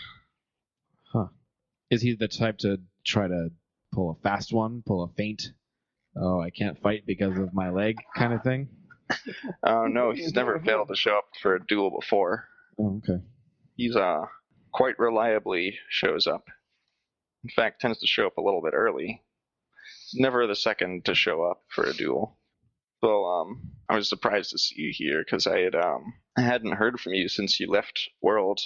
Is 1.89 2.01
he 2.01 2.15
the 2.15 2.27
type 2.27 2.59
to 2.59 2.79
try 3.05 3.27
to 3.27 3.49
pull 3.91 4.11
a 4.11 4.21
fast 4.21 4.53
one, 4.53 4.83
pull 4.85 5.03
a 5.03 5.07
feint. 5.15 5.43
Oh, 6.15 6.39
I 6.39 6.49
can't 6.49 6.79
fight 6.81 7.05
because 7.05 7.37
of 7.37 7.53
my 7.53 7.69
leg, 7.69 7.95
kind 8.15 8.33
of 8.33 8.43
thing. 8.43 8.69
Oh 9.63 9.87
no, 9.87 10.11
he's 10.11 10.33
never 10.33 10.59
failed 10.59 10.89
to 10.89 10.95
show 10.95 11.17
up 11.17 11.25
for 11.41 11.55
a 11.55 11.65
duel 11.65 11.89
before. 11.99 12.47
Oh, 12.77 12.97
okay. 12.97 13.23
He's 13.75 13.95
uh 13.95 14.25
quite 14.71 14.99
reliably 14.99 15.79
shows 15.89 16.27
up. 16.27 16.47
In 17.43 17.49
fact, 17.49 17.81
tends 17.81 17.99
to 17.99 18.07
show 18.07 18.27
up 18.27 18.37
a 18.37 18.41
little 18.41 18.61
bit 18.61 18.73
early. 18.75 19.23
He's 20.11 20.21
never 20.21 20.45
the 20.45 20.55
second 20.55 21.05
to 21.05 21.15
show 21.15 21.43
up 21.43 21.63
for 21.69 21.85
a 21.85 21.93
duel. 21.93 22.37
Well, 23.01 23.25
um, 23.25 23.71
I 23.87 23.95
was 23.95 24.09
surprised 24.09 24.51
to 24.51 24.59
see 24.59 24.75
you 24.77 24.91
here 24.93 25.23
because 25.23 25.47
I 25.47 25.59
had 25.59 25.75
um 25.75 26.13
I 26.37 26.41
hadn't 26.41 26.73
heard 26.73 26.99
from 26.99 27.13
you 27.13 27.29
since 27.29 27.59
you 27.59 27.71
left 27.71 28.09
World. 28.21 28.59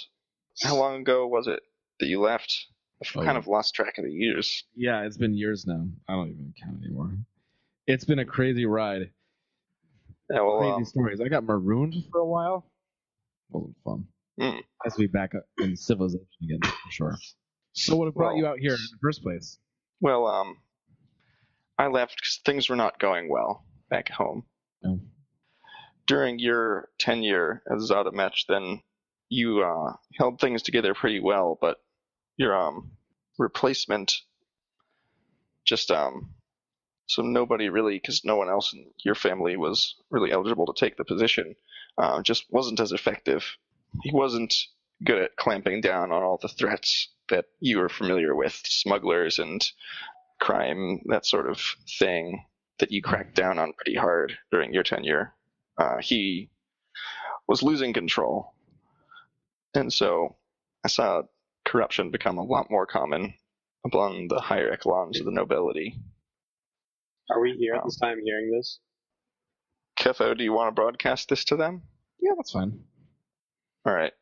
How 0.62 0.76
long 0.76 1.00
ago 1.00 1.26
was 1.26 1.46
it 1.46 1.60
that 2.00 2.06
you 2.06 2.20
left? 2.20 2.66
I've 3.14 3.22
Oh. 3.22 3.24
kind 3.24 3.38
of 3.38 3.46
lost 3.46 3.74
track 3.74 3.98
of 3.98 4.04
the 4.04 4.12
years. 4.12 4.64
Yeah, 4.74 5.02
it's 5.04 5.16
been 5.16 5.34
years 5.34 5.66
now. 5.66 5.86
I 6.08 6.12
don't 6.14 6.30
even 6.30 6.54
count 6.62 6.82
anymore. 6.84 7.16
It's 7.86 8.04
been 8.04 8.18
a 8.18 8.24
crazy 8.24 8.64
ride. 8.66 9.10
Yeah, 10.30 10.40
well, 10.40 10.58
Crazy 10.58 10.72
um, 10.72 10.84
stories. 10.84 11.20
I 11.20 11.28
got 11.28 11.44
marooned 11.44 11.94
for 12.10 12.20
a 12.20 12.26
while. 12.26 12.64
Wasn't 13.50 13.76
fun. 13.84 14.06
Hmm. 14.40 14.58
Nice 14.84 14.94
to 14.94 15.00
be 15.00 15.06
back 15.06 15.32
in 15.58 15.76
civilization 15.76 16.26
again, 16.42 16.60
for 16.62 16.90
sure. 16.90 17.16
So, 17.72 17.96
what 17.96 18.12
brought 18.14 18.28
Well- 18.30 18.36
you 18.38 18.46
out 18.46 18.58
here 18.58 18.72
in 18.72 18.78
the 18.92 18.98
first 19.00 19.22
place? 19.22 19.58
well, 20.00 20.26
um, 20.26 20.56
I 21.78 21.88
left 21.88 22.16
because 22.16 22.40
things 22.44 22.68
were 22.68 22.76
not 22.76 22.98
going 22.98 23.28
well 23.28 23.64
back 23.90 24.08
home. 24.08 24.44
Oh. 24.86 25.00
during 26.06 26.38
your 26.38 26.90
tenure 26.98 27.62
as 27.74 27.90
Zadametch, 27.90 28.44
then 28.48 28.82
you 29.30 29.62
uh, 29.62 29.94
held 30.18 30.38
things 30.38 30.62
together 30.62 30.92
pretty 30.94 31.18
well, 31.20 31.56
but 31.60 31.78
your 32.36 32.56
um, 32.56 32.92
replacement 33.38 34.20
just 35.64 35.90
um, 35.90 36.30
so 37.06 37.22
nobody 37.22 37.68
really, 37.68 37.96
because 37.96 38.24
no 38.24 38.36
one 38.36 38.48
else 38.48 38.72
in 38.72 38.86
your 39.04 39.14
family 39.14 39.56
was 39.56 39.94
really 40.10 40.32
eligible 40.32 40.66
to 40.66 40.78
take 40.78 40.96
the 40.96 41.04
position, 41.04 41.54
uh, 41.96 42.22
just 42.22 42.44
wasn't 42.50 42.80
as 42.80 42.92
effective. 42.92 43.56
He 44.02 44.10
wasn't 44.12 44.54
good 45.02 45.22
at 45.22 45.36
clamping 45.36 45.80
down 45.80 46.12
on 46.12 46.22
all 46.22 46.38
the 46.40 46.48
threats 46.48 47.08
that 47.30 47.46
you 47.60 47.78
were 47.78 47.88
familiar 47.88 48.34
with, 48.34 48.60
smugglers 48.64 49.38
and 49.38 49.64
crime, 50.40 51.00
that 51.06 51.24
sort 51.24 51.48
of 51.48 51.60
thing 51.98 52.44
that 52.78 52.90
you 52.90 53.00
cracked 53.00 53.34
down 53.34 53.58
on 53.58 53.72
pretty 53.72 53.96
hard 53.96 54.36
during 54.50 54.74
your 54.74 54.82
tenure 54.82 55.32
uh, 55.78 55.98
he 55.98 56.50
was 57.46 57.62
losing 57.62 57.92
control. 57.92 58.54
And 59.74 59.92
so 59.92 60.36
I 60.84 60.88
saw 60.88 61.22
corruption 61.64 62.10
become 62.10 62.38
a 62.38 62.44
lot 62.44 62.70
more 62.70 62.86
common 62.86 63.34
among 63.84 64.28
the 64.28 64.40
higher 64.40 64.70
echelons 64.70 65.18
of 65.18 65.26
the 65.26 65.32
nobility. 65.32 65.98
Are 67.30 67.40
we 67.40 67.52
here 67.58 67.74
at 67.74 67.80
um, 67.82 67.86
this 67.86 67.98
time 67.98 68.18
hearing 68.24 68.50
this? 68.50 68.80
Ketho, 69.98 70.36
do 70.36 70.44
you 70.44 70.52
want 70.52 70.68
to 70.68 70.80
broadcast 70.80 71.28
this 71.28 71.44
to 71.46 71.56
them? 71.56 71.82
Yeah, 72.20 72.32
that's 72.36 72.52
fine. 72.52 72.84
All 73.86 73.94
right. 73.94 74.12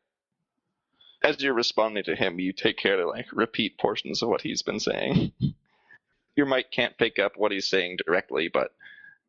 As 1.23 1.41
you're 1.41 1.53
responding 1.53 2.03
to 2.05 2.15
him, 2.15 2.39
you 2.39 2.51
take 2.53 2.77
care 2.77 2.97
to 2.97 3.07
like 3.07 3.27
repeat 3.31 3.77
portions 3.79 4.21
of 4.21 4.29
what 4.29 4.41
he's 4.41 4.61
been 4.61 4.79
saying. 4.79 5.31
Your 6.35 6.47
mic 6.47 6.71
can't 6.71 6.97
pick 6.97 7.19
up 7.19 7.33
what 7.35 7.51
he's 7.51 7.69
saying 7.69 7.97
directly, 8.05 8.49
but 8.51 8.71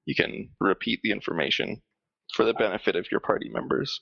you 0.06 0.14
can 0.14 0.50
repeat 0.61 1.00
the 1.02 1.11
information 1.11 1.83
for 2.33 2.44
the 2.44 2.54
benefit 2.54 2.97
of 2.97 3.11
your 3.11 3.21
party 3.21 3.50
members. 3.50 4.00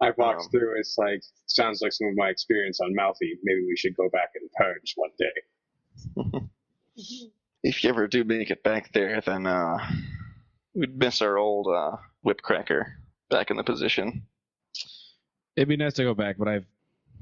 I've 0.00 0.16
walked 0.16 0.42
Um, 0.44 0.48
through. 0.50 0.78
It's 0.78 0.96
like 0.98 1.20
sounds 1.46 1.80
like 1.82 1.92
some 1.92 2.08
of 2.08 2.14
my 2.16 2.28
experience 2.28 2.80
on 2.80 2.94
Mouthy. 2.94 3.38
Maybe 3.42 3.60
we 3.66 3.76
should 3.76 3.96
go 3.96 4.08
back 4.10 4.30
and 4.34 4.50
purge 4.52 4.94
one 4.96 5.10
day. 5.18 6.48
if 7.62 7.84
you 7.84 7.90
ever 7.90 8.06
do 8.06 8.24
make 8.24 8.50
it 8.50 8.62
back 8.62 8.92
there, 8.92 9.20
then 9.20 9.46
uh, 9.46 9.78
we'd 10.74 10.96
miss 10.98 11.20
our 11.22 11.36
old 11.36 11.66
uh, 11.68 11.96
whip 12.22 12.40
cracker 12.42 12.94
back 13.28 13.50
in 13.50 13.56
the 13.56 13.64
position. 13.64 14.22
It'd 15.56 15.68
be 15.68 15.76
nice 15.76 15.94
to 15.94 16.04
go 16.04 16.14
back, 16.14 16.36
but 16.38 16.48
I've, 16.48 16.66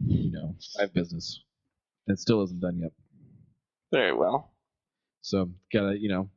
you 0.06 0.30
know, 0.30 0.54
I 0.78 0.82
have 0.82 0.94
business. 0.94 1.40
that 2.06 2.18
still 2.18 2.42
isn't 2.44 2.60
done 2.60 2.78
yet. 2.78 2.92
Very 3.90 4.12
well. 4.14 4.52
So, 5.22 5.50
gotta, 5.72 5.98
you 5.98 6.08
know, 6.08 6.30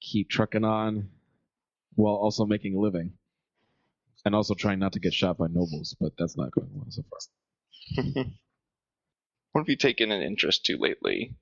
keep 0.00 0.28
trucking 0.28 0.64
on 0.64 1.08
while 1.94 2.14
also 2.14 2.44
making 2.44 2.76
a 2.76 2.80
living. 2.80 3.12
And 4.26 4.34
also 4.34 4.54
trying 4.54 4.80
not 4.80 4.92
to 4.94 4.98
get 4.98 5.14
shot 5.14 5.38
by 5.38 5.46
nobles, 5.46 5.94
but 6.00 6.14
that's 6.18 6.36
not 6.36 6.50
going 6.50 6.66
well 6.74 6.86
so 6.88 7.04
far. 7.08 8.24
what 9.52 9.60
have 9.60 9.68
you 9.68 9.76
taken 9.76 10.10
an 10.10 10.20
interest 10.20 10.64
to 10.64 10.76
lately? 10.78 11.36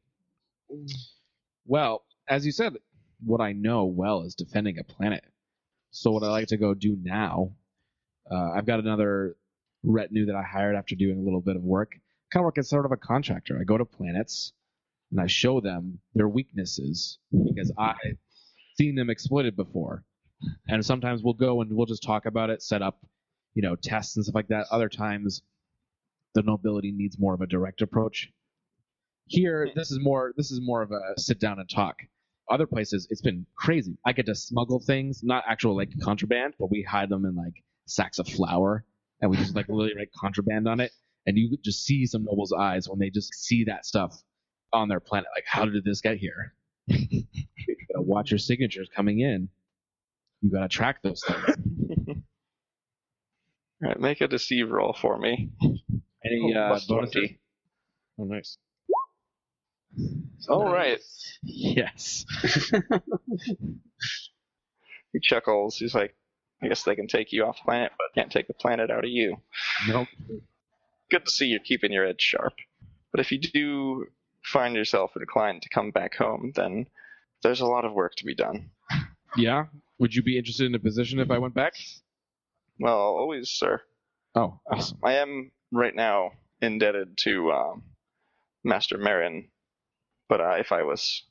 Well, 1.64 2.04
as 2.28 2.44
you 2.44 2.52
said, 2.52 2.76
what 3.24 3.40
I 3.40 3.52
know 3.52 3.86
well 3.86 4.24
is 4.24 4.34
defending 4.34 4.78
a 4.78 4.84
planet. 4.84 5.24
So 5.92 6.10
what 6.10 6.24
I 6.24 6.28
like 6.28 6.48
to 6.48 6.58
go 6.58 6.74
do 6.74 6.98
now, 7.02 7.52
uh, 8.30 8.50
I've 8.50 8.66
got 8.66 8.80
another 8.80 9.34
retinue 9.82 10.26
that 10.26 10.36
I 10.36 10.42
hired 10.42 10.76
after 10.76 10.94
doing 10.94 11.18
a 11.18 11.22
little 11.22 11.40
bit 11.40 11.56
of 11.56 11.62
work. 11.62 11.92
Kind 12.30 12.42
of 12.42 12.44
work 12.44 12.58
as 12.58 12.68
sort 12.68 12.84
of 12.84 12.92
a 12.92 12.98
contractor. 12.98 13.58
I 13.58 13.64
go 13.64 13.78
to 13.78 13.86
planets 13.86 14.52
and 15.10 15.18
I 15.18 15.26
show 15.26 15.62
them 15.62 16.00
their 16.14 16.28
weaknesses 16.28 17.18
because 17.32 17.72
I've 17.78 18.18
seen 18.76 18.94
them 18.94 19.08
exploited 19.08 19.56
before. 19.56 20.04
And 20.68 20.84
sometimes 20.84 21.22
we'll 21.22 21.34
go 21.34 21.60
and 21.60 21.72
we'll 21.72 21.86
just 21.86 22.02
talk 22.02 22.26
about 22.26 22.50
it, 22.50 22.62
set 22.62 22.82
up, 22.82 23.00
you 23.54 23.62
know, 23.62 23.76
tests 23.76 24.16
and 24.16 24.24
stuff 24.24 24.34
like 24.34 24.48
that. 24.48 24.66
Other 24.70 24.88
times, 24.88 25.42
the 26.34 26.42
nobility 26.42 26.92
needs 26.92 27.18
more 27.18 27.34
of 27.34 27.40
a 27.40 27.46
direct 27.46 27.82
approach. 27.82 28.30
Here, 29.26 29.70
this 29.74 29.90
is 29.90 29.98
more 30.00 30.32
this 30.36 30.50
is 30.50 30.60
more 30.62 30.82
of 30.82 30.90
a 30.90 31.18
sit 31.18 31.40
down 31.40 31.58
and 31.58 31.68
talk. 31.68 31.96
Other 32.50 32.66
places, 32.66 33.06
it's 33.10 33.22
been 33.22 33.46
crazy. 33.56 33.96
I 34.04 34.12
get 34.12 34.26
to 34.26 34.34
smuggle 34.34 34.80
things, 34.80 35.22
not 35.22 35.44
actual 35.48 35.76
like 35.76 35.90
contraband, 36.02 36.54
but 36.58 36.70
we 36.70 36.82
hide 36.82 37.08
them 37.08 37.24
in 37.24 37.34
like 37.34 37.54
sacks 37.86 38.18
of 38.18 38.28
flour, 38.28 38.84
and 39.20 39.30
we 39.30 39.36
just 39.38 39.56
like 39.56 39.68
literally 39.68 39.94
write 39.96 40.12
contraband 40.12 40.68
on 40.68 40.80
it. 40.80 40.92
And 41.26 41.38
you 41.38 41.56
just 41.64 41.84
see 41.84 42.04
some 42.04 42.24
nobles' 42.24 42.52
eyes 42.52 42.86
when 42.88 42.98
they 42.98 43.08
just 43.08 43.32
see 43.34 43.64
that 43.64 43.86
stuff 43.86 44.14
on 44.74 44.88
their 44.88 45.00
planet. 45.00 45.28
Like, 45.34 45.44
how 45.46 45.64
did 45.64 45.84
this 45.84 46.02
get 46.02 46.18
here? 46.18 46.54
you 46.86 47.24
gotta 47.92 48.02
watch 48.02 48.30
your 48.30 48.38
signatures 48.38 48.90
coming 48.94 49.20
in. 49.20 49.48
You 50.44 50.50
gotta 50.50 50.68
track 50.68 51.00
those 51.02 51.22
things. 51.26 51.42
All 53.82 53.88
right, 53.88 53.98
make 53.98 54.20
a 54.20 54.28
deceive 54.28 54.70
roll 54.70 54.92
for 54.92 55.18
me. 55.18 55.50
Any 56.24 56.54
uh, 56.54 56.68
Plus 56.68 56.84
bonuses? 56.84 57.14
20. 57.14 57.38
Oh, 58.18 58.24
nice. 58.24 58.58
All 60.48 60.70
right. 60.70 61.00
Yes. 61.42 62.26
He 65.14 65.20
chuckles. 65.20 65.78
He's 65.78 65.94
like, 65.94 66.16
I 66.60 66.66
guess 66.66 66.82
they 66.82 66.96
can 66.96 67.06
take 67.06 67.32
you 67.32 67.44
off 67.44 67.58
planet, 67.64 67.92
but 67.96 68.20
can't 68.20 68.32
take 68.32 68.48
the 68.48 68.52
planet 68.54 68.90
out 68.90 69.04
of 69.04 69.10
you. 69.10 69.36
Nope. 69.86 70.08
Good 71.08 71.24
to 71.24 71.30
see 71.30 71.46
you're 71.46 71.60
keeping 71.60 71.92
your 71.92 72.04
edge 72.04 72.20
sharp. 72.20 72.54
But 73.12 73.20
if 73.20 73.30
you 73.30 73.38
do 73.38 74.06
find 74.42 74.74
yourself 74.74 75.12
inclined 75.14 75.62
to 75.62 75.68
come 75.68 75.92
back 75.92 76.16
home, 76.16 76.50
then 76.56 76.88
there's 77.44 77.60
a 77.60 77.66
lot 77.66 77.84
of 77.84 77.92
work 77.92 78.16
to 78.16 78.24
be 78.24 78.34
done. 78.34 78.70
Yeah. 79.36 79.66
Would 79.98 80.14
you 80.14 80.22
be 80.22 80.38
interested 80.38 80.66
in 80.66 80.74
a 80.74 80.78
position 80.78 81.18
if 81.18 81.30
I 81.30 81.38
went 81.38 81.54
back? 81.54 81.74
Well, 82.80 82.98
always, 82.98 83.50
sir. 83.50 83.80
Oh, 84.34 84.60
awesome. 84.70 84.98
I 85.04 85.14
am 85.14 85.52
right 85.72 85.94
now 85.94 86.32
indebted 86.60 87.16
to 87.18 87.52
um, 87.52 87.82
Master 88.64 88.98
Marin, 88.98 89.48
but 90.28 90.40
uh, 90.40 90.56
if 90.58 90.72
I 90.72 90.82
was 90.82 91.24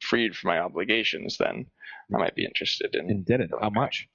freed 0.00 0.34
from 0.34 0.48
my 0.48 0.58
obligations, 0.58 1.38
then 1.38 1.66
I 2.12 2.18
might 2.18 2.34
be 2.34 2.44
interested 2.44 2.94
in. 2.94 3.24
It? 3.28 3.50
How 3.60 3.70
much? 3.70 4.08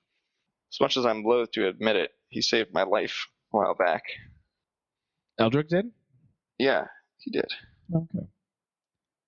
As 0.74 0.82
much 0.82 0.98
as 0.98 1.06
I'm 1.06 1.24
loath 1.24 1.52
to 1.52 1.68
admit 1.68 1.96
it, 1.96 2.12
he 2.28 2.42
saved 2.42 2.74
my 2.74 2.84
life 2.84 3.28
a 3.54 3.58
while 3.58 3.76
back. 3.76 4.04
Eldrick 5.40 5.70
did? 5.70 5.92
Yeah, 6.58 6.88
he 7.20 7.32
did. 7.32 7.46
Okay. 7.94 8.28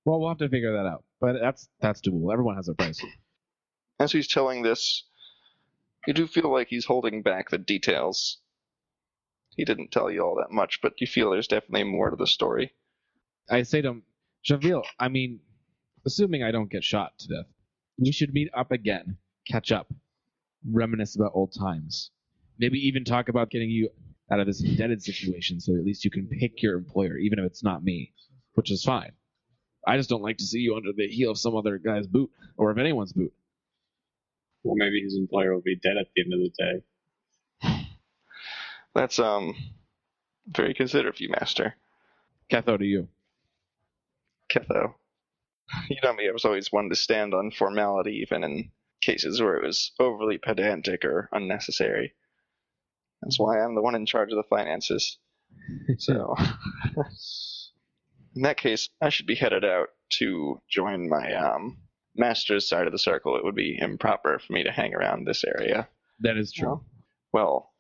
Well, 0.03 0.19
we'll 0.19 0.30
have 0.30 0.38
to 0.39 0.49
figure 0.49 0.73
that 0.73 0.88
out. 0.88 1.03
But 1.19 1.36
that's 1.39 1.69
that's 1.80 2.01
doable. 2.01 2.32
Everyone 2.32 2.56
has 2.56 2.67
a 2.67 2.73
price. 2.73 3.01
As 3.99 4.12
he's 4.12 4.27
telling 4.27 4.62
this, 4.62 5.03
you 6.05 6.13
do 6.13 6.27
feel 6.27 6.51
like 6.51 6.67
he's 6.67 6.86
holding 6.86 7.21
back 7.23 7.49
the 7.49 7.57
details. 7.57 8.38
He 9.55 9.65
didn't 9.65 9.91
tell 9.91 10.12
you 10.12 10.21
all 10.21 10.36
that 10.36 10.51
much, 10.51 10.81
but 10.81 11.01
you 11.01 11.07
feel 11.07 11.31
there's 11.31 11.47
definitely 11.47 11.83
more 11.83 12.12
to 12.12 12.15
the 12.15 12.27
story. 12.27 12.73
I 13.49 13.63
say 13.63 13.81
to 13.81 13.89
him, 13.89 14.03
Javil, 14.47 14.83
I 14.99 15.07
mean, 15.07 15.39
assuming 16.05 16.43
I 16.43 16.51
don't 16.51 16.69
get 16.69 16.83
shot 16.83 17.17
to 17.19 17.27
death, 17.27 17.45
we 17.97 18.12
should 18.12 18.33
meet 18.33 18.49
up 18.53 18.71
again, 18.71 19.17
catch 19.47 19.71
up, 19.71 19.91
reminisce 20.69 21.15
about 21.15 21.31
old 21.33 21.53
times. 21.57 22.12
Maybe 22.60 22.77
even 22.88 23.03
talk 23.03 23.29
about 23.29 23.49
getting 23.49 23.69
you 23.69 23.89
out 24.31 24.39
of 24.39 24.45
this 24.45 24.63
indebted 24.63 25.01
situation 25.01 25.60
so 25.60 25.73
at 25.73 25.86
least 25.86 26.05
you 26.05 26.12
can 26.12 26.27
pick 26.27 26.62
your 26.62 26.77
employer, 26.77 27.17
even 27.17 27.39
if 27.39 27.45
it's 27.45 27.63
not 27.63 27.83
me, 27.83 28.13
which 28.53 28.71
is 28.71 28.83
fine. 28.83 29.13
I 29.88 29.97
just 29.97 30.10
don't 30.10 30.21
like 30.21 30.38
to 30.38 30.45
see 30.45 30.60
you 30.60 30.75
under 30.75 30.91
the 30.95 31.07
heel 31.07 31.31
of 31.31 31.39
some 31.39 31.55
other 31.55 31.77
guy's 31.77 32.07
boot, 32.07 32.29
or 32.57 32.69
of 32.69 32.77
anyone's 32.77 33.13
boot. 33.13 33.33
Well, 34.67 34.75
maybe 34.75 35.01
his 35.01 35.15
employer 35.15 35.53
will 35.53 35.62
be 35.62 35.77
dead 35.77 35.95
at 35.97 36.08
the 36.13 36.23
end 36.23 36.34
of 36.34 36.39
the 36.41 37.71
day. 37.71 37.88
That's 38.93 39.17
um 39.17 39.56
very 40.45 40.73
considerate 40.73 41.15
of 41.15 41.21
you, 41.21 41.30
Master. 41.30 41.75
Ketho 42.51 42.77
to 42.77 42.86
you. 42.86 43.08
Ketho. 44.51 44.93
you 45.89 45.97
know 46.03 46.13
me, 46.13 46.27
I 46.27 46.34
was 46.34 46.43
always 46.43 46.69
one 46.71 46.89
to 46.89 46.95
stand 46.95 47.34
on 47.34 47.51
formality, 47.51 48.19
even 48.21 48.43
in 48.43 48.71
cases 49.01 49.41
where 49.41 49.56
it 49.56 49.65
was 49.65 49.93
overly 49.99 50.38
pedantic 50.38 51.06
or 51.06 51.30
unnecessary. 51.32 52.13
That's 53.21 53.39
why 53.39 53.62
I'm 53.62 53.75
the 53.75 53.82
one 53.82 53.95
in 53.95 54.06
charge 54.06 54.32
of 54.32 54.38
the 54.38 54.43
finances. 54.43 55.17
So, 55.97 56.36
in 58.36 58.43
that 58.43 58.58
case, 58.58 58.89
I 59.01 59.10
should 59.10 59.25
be 59.25 59.36
headed 59.36 59.65
out 59.65 59.88
to 60.19 60.62
join 60.69 61.10
my 61.10 61.34
um, 61.34 61.77
master's 62.17 62.67
side 62.67 62.88
of 62.88 62.91
the 62.91 62.99
circle. 62.99 63.36
It 63.36 63.43
would 63.43 63.56
be 63.56 63.77
improper 63.80 64.39
for 64.39 64.53
me 64.53 64.63
to 64.63 64.71
hang 64.71 64.93
around 64.93 65.25
this 65.25 65.43
area. 65.43 65.88
That 66.19 66.38
is 66.38 66.51
true. 66.51 66.67
Well, 66.67 66.86
well, 67.34 67.73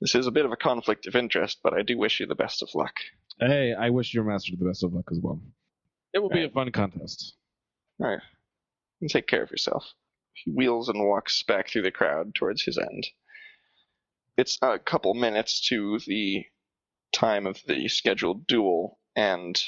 this 0.00 0.14
is 0.14 0.26
a 0.26 0.32
bit 0.32 0.44
of 0.44 0.52
a 0.52 0.56
conflict 0.56 1.06
of 1.06 1.16
interest, 1.16 1.58
but 1.62 1.72
I 1.72 1.82
do 1.82 1.96
wish 1.96 2.20
you 2.20 2.26
the 2.26 2.34
best 2.34 2.62
of 2.62 2.68
luck. 2.74 2.94
Hey, 3.38 3.72
I 3.72 3.90
wish 3.90 4.12
your 4.12 4.24
master 4.24 4.52
the 4.58 4.66
best 4.66 4.82
of 4.82 4.92
luck 4.92 5.08
as 5.10 5.20
well. 5.22 5.40
It 6.12 6.18
will 6.18 6.30
be 6.30 6.44
a 6.44 6.50
fun 6.50 6.70
contest. 6.72 7.34
All 8.00 8.08
right. 8.08 8.20
And 9.00 9.10
take 9.10 9.26
care 9.26 9.42
of 9.42 9.50
yourself. 9.50 9.84
He 10.32 10.50
wheels 10.50 10.88
and 10.88 11.06
walks 11.06 11.42
back 11.42 11.68
through 11.68 11.82
the 11.82 11.90
crowd 11.90 12.34
towards 12.34 12.62
his 12.62 12.78
end. 12.78 13.06
It's 14.36 14.58
a 14.60 14.78
couple 14.78 15.14
minutes 15.14 15.66
to 15.68 15.98
the 16.06 16.44
time 17.12 17.46
of 17.46 17.58
the 17.66 17.88
scheduled 17.88 18.46
duel, 18.46 18.98
and 19.14 19.62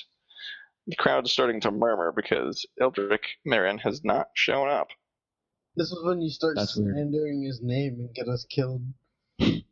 the 0.88 0.96
crowd 0.96 1.26
is 1.26 1.32
starting 1.32 1.60
to 1.60 1.70
murmur 1.70 2.12
because 2.16 2.64
Eldrick 2.80 3.24
Marin 3.44 3.78
has 3.78 4.02
not 4.02 4.28
shown 4.34 4.68
up. 4.68 4.88
This 5.76 5.92
is 5.92 6.02
when 6.02 6.20
you 6.22 6.30
start 6.30 6.56
That's 6.56 6.76
weird. 6.76 6.94
slandering 6.94 7.42
his 7.42 7.60
name 7.62 7.96
and 8.00 8.14
get 8.14 8.26
us 8.26 8.46
killed. 8.48 8.82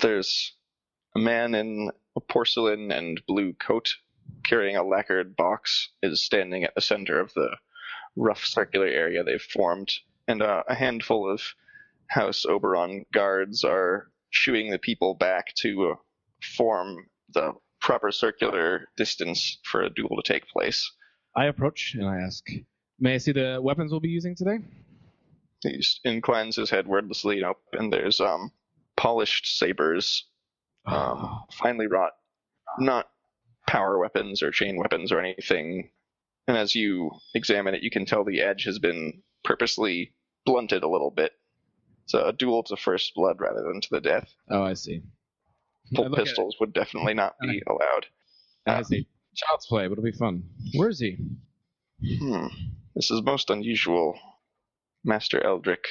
There's 0.00 0.54
a 1.16 1.18
man 1.18 1.54
in 1.54 1.90
a 2.16 2.20
porcelain 2.20 2.92
and 2.92 3.20
blue 3.26 3.52
coat 3.54 3.92
carrying 4.44 4.76
a 4.76 4.84
lacquered 4.84 5.34
box 5.36 5.90
is 6.02 6.24
standing 6.24 6.62
at 6.64 6.74
the 6.76 6.80
center 6.80 7.18
of 7.18 7.32
the 7.34 7.50
rough 8.16 8.44
circular 8.44 8.86
area 8.86 9.24
they've 9.24 9.42
formed, 9.42 9.92
and 10.28 10.40
uh, 10.40 10.62
a 10.68 10.74
handful 10.74 11.30
of 11.30 11.42
House 12.08 12.46
Oberon 12.46 13.04
guards 13.12 13.64
are 13.64 14.10
shooing 14.30 14.70
the 14.70 14.78
people 14.78 15.14
back 15.14 15.52
to 15.56 15.90
uh, 15.90 15.94
form 16.56 17.06
the 17.34 17.52
proper 17.80 18.12
circular 18.12 18.88
distance 18.96 19.58
for 19.64 19.82
a 19.82 19.90
duel 19.90 20.16
to 20.16 20.32
take 20.32 20.48
place. 20.48 20.90
I 21.36 21.46
approach 21.46 21.94
and 21.94 22.06
I 22.06 22.20
ask, 22.20 22.44
"May 22.98 23.14
I 23.14 23.18
see 23.18 23.32
the 23.32 23.60
weapons 23.62 23.90
we'll 23.90 24.00
be 24.00 24.08
using 24.08 24.34
today?" 24.34 24.58
He 25.62 25.82
inclines 26.04 26.56
his 26.56 26.70
head 26.70 26.86
wordlessly 26.86 27.44
up, 27.44 27.60
and 27.72 27.92
there's 27.92 28.20
um, 28.20 28.50
polished 28.96 29.58
sabers 29.58 30.26
um, 30.86 31.44
finely 31.52 31.86
wrought, 31.86 32.12
not 32.78 33.10
power 33.66 33.98
weapons 33.98 34.42
or 34.42 34.50
chain 34.50 34.76
weapons 34.76 35.12
or 35.12 35.20
anything. 35.20 35.90
And 36.48 36.56
as 36.56 36.74
you 36.74 37.10
examine 37.34 37.74
it, 37.74 37.82
you 37.82 37.90
can 37.90 38.06
tell 38.06 38.24
the 38.24 38.40
edge 38.40 38.64
has 38.64 38.78
been 38.78 39.22
purposely 39.44 40.14
blunted 40.44 40.82
a 40.82 40.88
little 40.88 41.10
bit. 41.10 41.32
So 42.06 42.26
a 42.26 42.32
duel 42.32 42.62
to 42.64 42.76
first 42.76 43.14
blood 43.14 43.36
rather 43.38 43.62
than 43.62 43.80
to 43.80 43.88
the 43.90 44.00
death. 44.00 44.34
oh, 44.50 44.62
I 44.62 44.74
see. 44.74 45.02
Full 45.94 46.10
pistols 46.14 46.56
would 46.60 46.72
definitely 46.72 47.14
not 47.14 47.34
be 47.40 47.62
allowed. 47.68 48.06
and 48.66 48.76
I 48.76 48.82
say, 48.82 49.06
"Child's 49.34 49.66
play, 49.66 49.86
but 49.86 49.92
it'll 49.92 50.04
be 50.04 50.12
fun." 50.12 50.44
Where 50.74 50.88
is 50.88 51.00
he? 51.00 51.16
Hmm. 52.18 52.46
This 52.94 53.10
is 53.10 53.22
most 53.22 53.50
unusual. 53.50 54.18
Master 55.04 55.42
Eldrick 55.44 55.84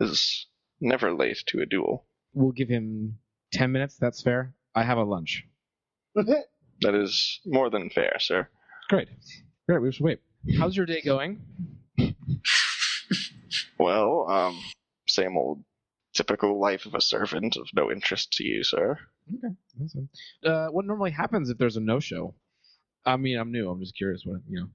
is 0.00 0.46
never 0.80 1.12
late 1.12 1.42
to 1.48 1.60
a 1.60 1.66
duel. 1.66 2.06
We'll 2.32 2.52
give 2.52 2.68
him 2.68 3.18
ten 3.52 3.72
minutes. 3.72 3.96
That's 3.96 4.22
fair. 4.22 4.54
I 4.74 4.82
have 4.82 4.98
a 4.98 5.04
lunch. 5.04 5.44
That 6.80 6.94
is 6.96 7.40
more 7.46 7.70
than 7.70 7.88
fair, 7.88 8.16
sir. 8.18 8.48
Great. 8.90 9.08
Great. 9.68 9.80
We 9.80 9.92
should 9.92 10.04
wait. 10.04 10.20
How's 10.58 10.76
your 10.76 10.86
day 10.86 11.00
going? 11.02 11.40
Well, 13.78 14.28
um, 14.28 14.60
same 15.08 15.36
old 15.36 15.64
typical 16.14 16.60
life 16.60 16.84
of 16.86 16.94
a 16.94 17.00
servant 17.00 17.56
of 17.56 17.68
no 17.74 17.90
interest 17.90 18.32
to 18.34 18.44
you, 18.44 18.62
sir. 18.64 18.98
Okay. 19.32 19.54
Fine. 19.92 20.08
Uh, 20.44 20.68
what 20.68 20.84
normally 20.84 21.10
happens 21.10 21.48
if 21.50 21.58
there's 21.58 21.76
a 21.76 21.80
no-show? 21.80 22.34
I 23.06 23.16
mean, 23.16 23.38
I'm 23.38 23.52
new. 23.52 23.70
I'm 23.70 23.80
just 23.80 23.96
curious. 23.96 24.22
What 24.24 24.40
you 24.48 24.60
know? 24.60 24.68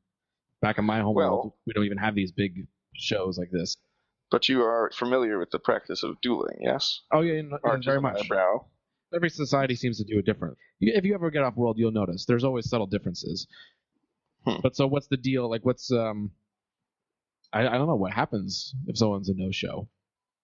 Back 0.61 0.77
in 0.77 0.85
my 0.85 0.99
home 1.01 1.15
Well- 1.15 1.29
world, 1.29 1.53
we 1.65 1.73
don't 1.73 1.85
even 1.85 1.97
have 1.97 2.15
these 2.15 2.31
big 2.31 2.67
shows 2.95 3.37
like 3.37 3.51
this. 3.51 3.77
But 4.31 4.47
you 4.47 4.61
are 4.61 4.91
familiar 4.93 5.39
with 5.39 5.49
the 5.49 5.57
practice 5.59 6.03
of 6.03 6.21
dueling, 6.21 6.57
yes? 6.61 7.01
Oh 7.11 7.21
yeah, 7.21 7.41
very 7.83 7.99
much. 7.99 8.27
brow. 8.27 8.67
Every 9.11 9.29
society 9.31 9.73
seems 9.75 9.97
to 9.97 10.03
do 10.03 10.19
it 10.19 10.25
different. 10.25 10.55
If 10.79 11.03
you 11.03 11.15
ever 11.15 11.31
get 11.31 11.41
off 11.41 11.55
world, 11.55 11.79
you'll 11.79 11.91
notice 11.91 12.25
there's 12.25 12.43
always 12.43 12.69
subtle 12.69 12.85
differences. 12.85 13.47
Hmm. 14.45 14.57
But 14.61 14.75
so, 14.75 14.85
what's 14.85 15.07
the 15.07 15.17
deal? 15.17 15.49
Like, 15.49 15.65
what's 15.65 15.91
um? 15.91 16.29
I, 17.51 17.61
I 17.67 17.77
don't 17.79 17.87
know 17.87 17.95
what 17.95 18.13
happens 18.13 18.75
if 18.85 18.97
someone's 18.97 19.29
a 19.29 19.33
no-show. 19.35 19.87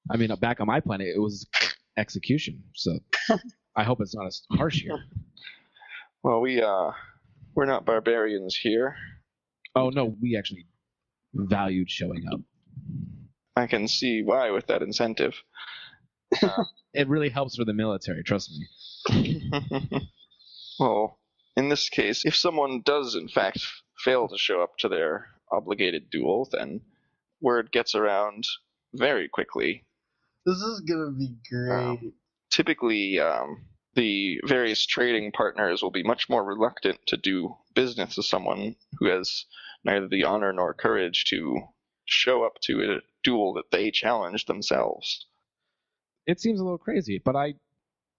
I 0.10 0.18
mean, 0.18 0.34
back 0.42 0.60
on 0.62 0.66
my 0.68 0.80
planet, 0.80 1.08
it 1.16 1.20
was 1.20 1.48
execution. 1.96 2.64
So 2.74 2.98
I 3.76 3.84
hope 3.84 4.00
it's 4.02 4.16
not 4.16 4.28
as 4.28 4.42
harsh 4.52 4.82
here. 4.82 5.04
Well, 6.24 6.42
we 6.42 6.60
uh, 6.60 6.90
we're 7.54 7.68
not 7.68 7.86
barbarians 7.86 8.56
here. 8.56 8.96
Oh 9.76 9.90
no, 9.90 10.16
we 10.20 10.36
actually 10.36 10.66
valued 11.36 11.88
showing 11.92 12.24
up. 12.34 12.40
I 13.56 13.68
can 13.68 13.88
see 13.88 14.24
why 14.24 14.50
with 14.50 14.66
that 14.68 14.82
incentive. 14.82 15.36
It 16.96 17.10
really 17.10 17.28
helps 17.28 17.58
for 17.58 17.66
the 17.66 17.74
military. 17.74 18.24
Trust 18.24 18.52
me. 19.10 19.52
well, 20.80 21.20
in 21.58 21.68
this 21.68 21.90
case, 21.90 22.24
if 22.26 22.36
someone 22.36 22.82
does 22.86 23.16
in 23.16 23.28
fact 23.28 23.60
fail 24.00 24.30
to 24.30 24.38
show 24.38 24.62
up 24.62 24.78
to 24.80 24.88
their 24.88 25.28
obligated 25.52 26.10
duel, 26.10 26.48
then 26.52 26.80
word 27.42 27.70
gets 27.74 27.96
around 27.96 28.46
very 28.94 29.28
quickly. 29.28 29.86
This 30.46 30.56
is 30.56 30.84
gonna 30.88 31.12
be 31.12 31.36
great. 31.50 32.14
Typically, 32.56 33.20
um, 33.20 33.66
the 33.96 34.40
various 34.46 34.86
trading 34.86 35.34
partners 35.34 35.84
will 35.84 35.92
be 35.92 36.04
much 36.04 36.30
more 36.30 36.42
reluctant 36.42 36.98
to 37.06 37.18
do 37.18 37.54
business 37.74 38.16
with 38.16 38.26
someone 38.26 38.78
who 38.98 39.08
has 39.08 39.44
neither 39.84 40.08
the 40.08 40.24
honor 40.24 40.54
nor 40.54 40.74
courage 40.74 41.26
to 41.26 41.60
show 42.06 42.46
up 42.46 42.54
to 42.62 42.82
a 42.82 43.02
duel 43.26 43.56
that 43.56 43.72
they 43.72 43.92
challenge 43.92 44.46
themselves. 44.46 45.26
It 46.26 46.40
seems 46.40 46.62
a 46.62 46.64
little 46.64 46.78
crazy, 46.78 47.22
but 47.24 47.36
I. 47.36 47.56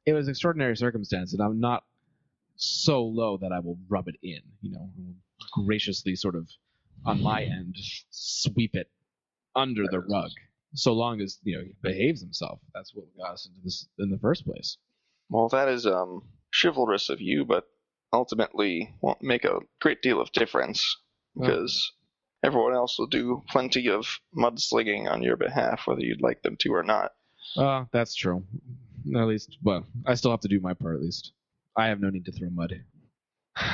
It 0.05 0.13
was 0.13 0.29
extraordinary 0.29 0.77
circumstance, 0.77 1.33
and 1.33 1.43
I'm 1.43 1.59
not 1.59 1.85
so 2.57 3.05
low 3.05 3.39
that 3.39 3.53
I 3.53 3.61
will 3.61 3.79
rub 3.89 4.07
it 4.07 4.17
in. 4.23 4.41
You 4.61 4.73
know, 4.73 4.91
graciously 5.65 6.15
sort 6.15 6.35
of 6.35 6.47
on 7.07 7.23
my 7.23 7.43
end 7.43 7.75
sweep 8.11 8.75
it 8.75 8.91
under 9.55 9.85
the 9.91 10.01
rug, 10.01 10.31
so 10.77 10.93
long 10.93 11.21
as 11.21 11.39
you 11.43 11.57
know 11.57 11.65
he 11.65 11.73
behaves 11.83 12.21
himself. 12.21 12.61
That's 12.75 12.95
what 12.95 13.05
got 13.17 13.33
us 13.33 13.47
into 13.47 13.61
this 13.65 13.89
in 13.99 14.11
the 14.11 14.19
first 14.19 14.45
place. 14.45 14.77
Well, 15.29 15.49
that 15.49 15.69
is 15.69 15.87
um, 15.87 16.23
chivalrous 16.53 17.09
of 17.09 17.21
you, 17.21 17.45
but 17.45 17.65
ultimately 18.13 18.95
won't 19.01 19.23
make 19.23 19.45
a 19.45 19.61
great 19.81 20.03
deal 20.03 20.21
of 20.21 20.31
difference 20.33 20.97
because 21.37 21.93
everyone 22.45 22.75
else 22.75 22.99
will 22.99 23.09
do 23.09 23.43
plenty 23.49 23.89
of 23.89 24.21
mudslinging 24.37 25.11
on 25.11 25.23
your 25.23 25.37
behalf, 25.37 25.83
whether 25.87 26.01
you'd 26.01 26.23
like 26.23 26.43
them 26.43 26.57
to 26.61 26.73
or 26.73 26.83
not. 26.83 27.13
Uh, 27.57 27.85
that's 27.93 28.15
true. 28.15 28.45
At 29.15 29.27
least, 29.27 29.59
well, 29.63 29.87
I 30.07 30.15
still 30.15 30.31
have 30.31 30.41
to 30.41 30.49
do 30.49 30.61
my 30.61 30.75
part. 30.75 30.97
At 30.97 31.03
least, 31.03 31.33
I 31.77 31.89
have 31.89 32.01
no 32.01 32.11
need 32.11 32.25
to 32.27 32.33
throw 32.33 32.51
mud. 32.51 32.75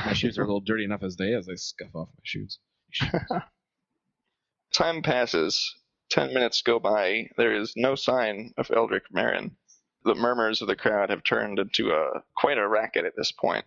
My 0.06 0.12
shoes 0.12 0.38
are 0.38 0.42
a 0.42 0.46
little 0.46 0.60
dirty 0.60 0.84
enough 0.84 1.02
as 1.02 1.16
they 1.16 1.34
as 1.34 1.48
I 1.48 1.54
scuff 1.56 1.94
off 1.94 2.08
my 2.08 2.22
shoes. 2.22 2.58
Time 4.72 5.02
passes. 5.02 5.74
Ten 6.12 6.35
minutes 6.35 6.61
go 6.61 6.79
by. 6.79 7.31
There 7.38 7.55
is 7.55 7.72
no 7.75 7.94
sign 7.94 8.53
of 8.59 8.70
Eldrick 8.70 9.05
Marin. 9.11 9.57
The 10.05 10.14
murmurs 10.14 10.61
of 10.61 10.68
the 10.68 10.77
crowd 10.77 11.09
have 11.09 11.25
turned 11.25 11.59
into 11.59 11.90
a 11.90 12.22
quite 12.37 12.59
a 12.59 12.68
racket 12.68 13.07
at 13.07 13.16
this 13.16 13.33
point, 13.33 13.64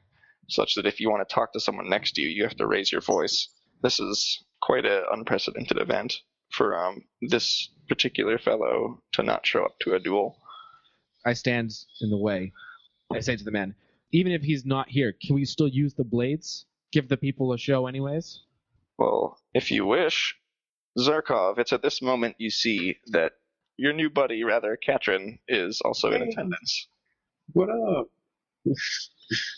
such 0.48 0.76
that 0.76 0.86
if 0.86 1.00
you 1.00 1.10
want 1.10 1.28
to 1.28 1.34
talk 1.34 1.54
to 1.54 1.60
someone 1.60 1.90
next 1.90 2.12
to 2.12 2.22
you, 2.22 2.28
you 2.28 2.44
have 2.44 2.56
to 2.58 2.68
raise 2.68 2.92
your 2.92 3.02
voice. 3.02 3.50
This 3.82 4.00
is 4.00 4.44
quite 4.62 4.86
an 4.86 5.06
unprecedented 5.12 5.80
event 5.80 6.22
for 6.52 6.78
um, 6.78 7.06
this 7.20 7.72
particular 7.90 8.38
fellow 8.38 9.02
to 9.14 9.24
not 9.24 9.48
show 9.48 9.66
up 9.66 9.80
to 9.80 9.96
a 9.96 10.00
duel. 10.00 10.38
I 11.26 11.34
stand 11.34 11.72
in 12.00 12.12
the 12.12 12.18
way. 12.18 12.54
I 13.12 13.22
say 13.22 13.36
to 13.36 13.44
the 13.44 13.50
man, 13.50 13.74
even 14.12 14.32
if 14.32 14.44
he's 14.44 14.68
not 14.68 14.88
here, 14.88 15.16
can 15.20 15.34
we 15.34 15.46
still 15.46 15.68
use 15.68 15.96
the 15.96 16.04
blades? 16.04 16.68
Give 16.92 17.10
the 17.10 17.18
people 17.18 17.54
a 17.54 17.58
show, 17.58 17.88
anyways. 17.88 18.42
Well, 19.00 19.40
if 19.56 19.72
you 19.72 19.88
wish, 19.88 20.36
Zarkov, 20.98 21.60
it's 21.60 21.74
at 21.74 21.82
this 21.82 22.02
moment 22.02 22.36
you 22.38 22.50
see 22.50 22.98
that 23.08 23.34
your 23.78 23.94
new 23.94 24.10
buddy, 24.10 24.44
rather, 24.44 24.78
Katrin, 24.78 25.40
is 25.48 25.82
also 25.84 26.12
in 26.12 26.22
attendance. 26.22 26.88
What 27.54 27.70
up? 27.70 28.08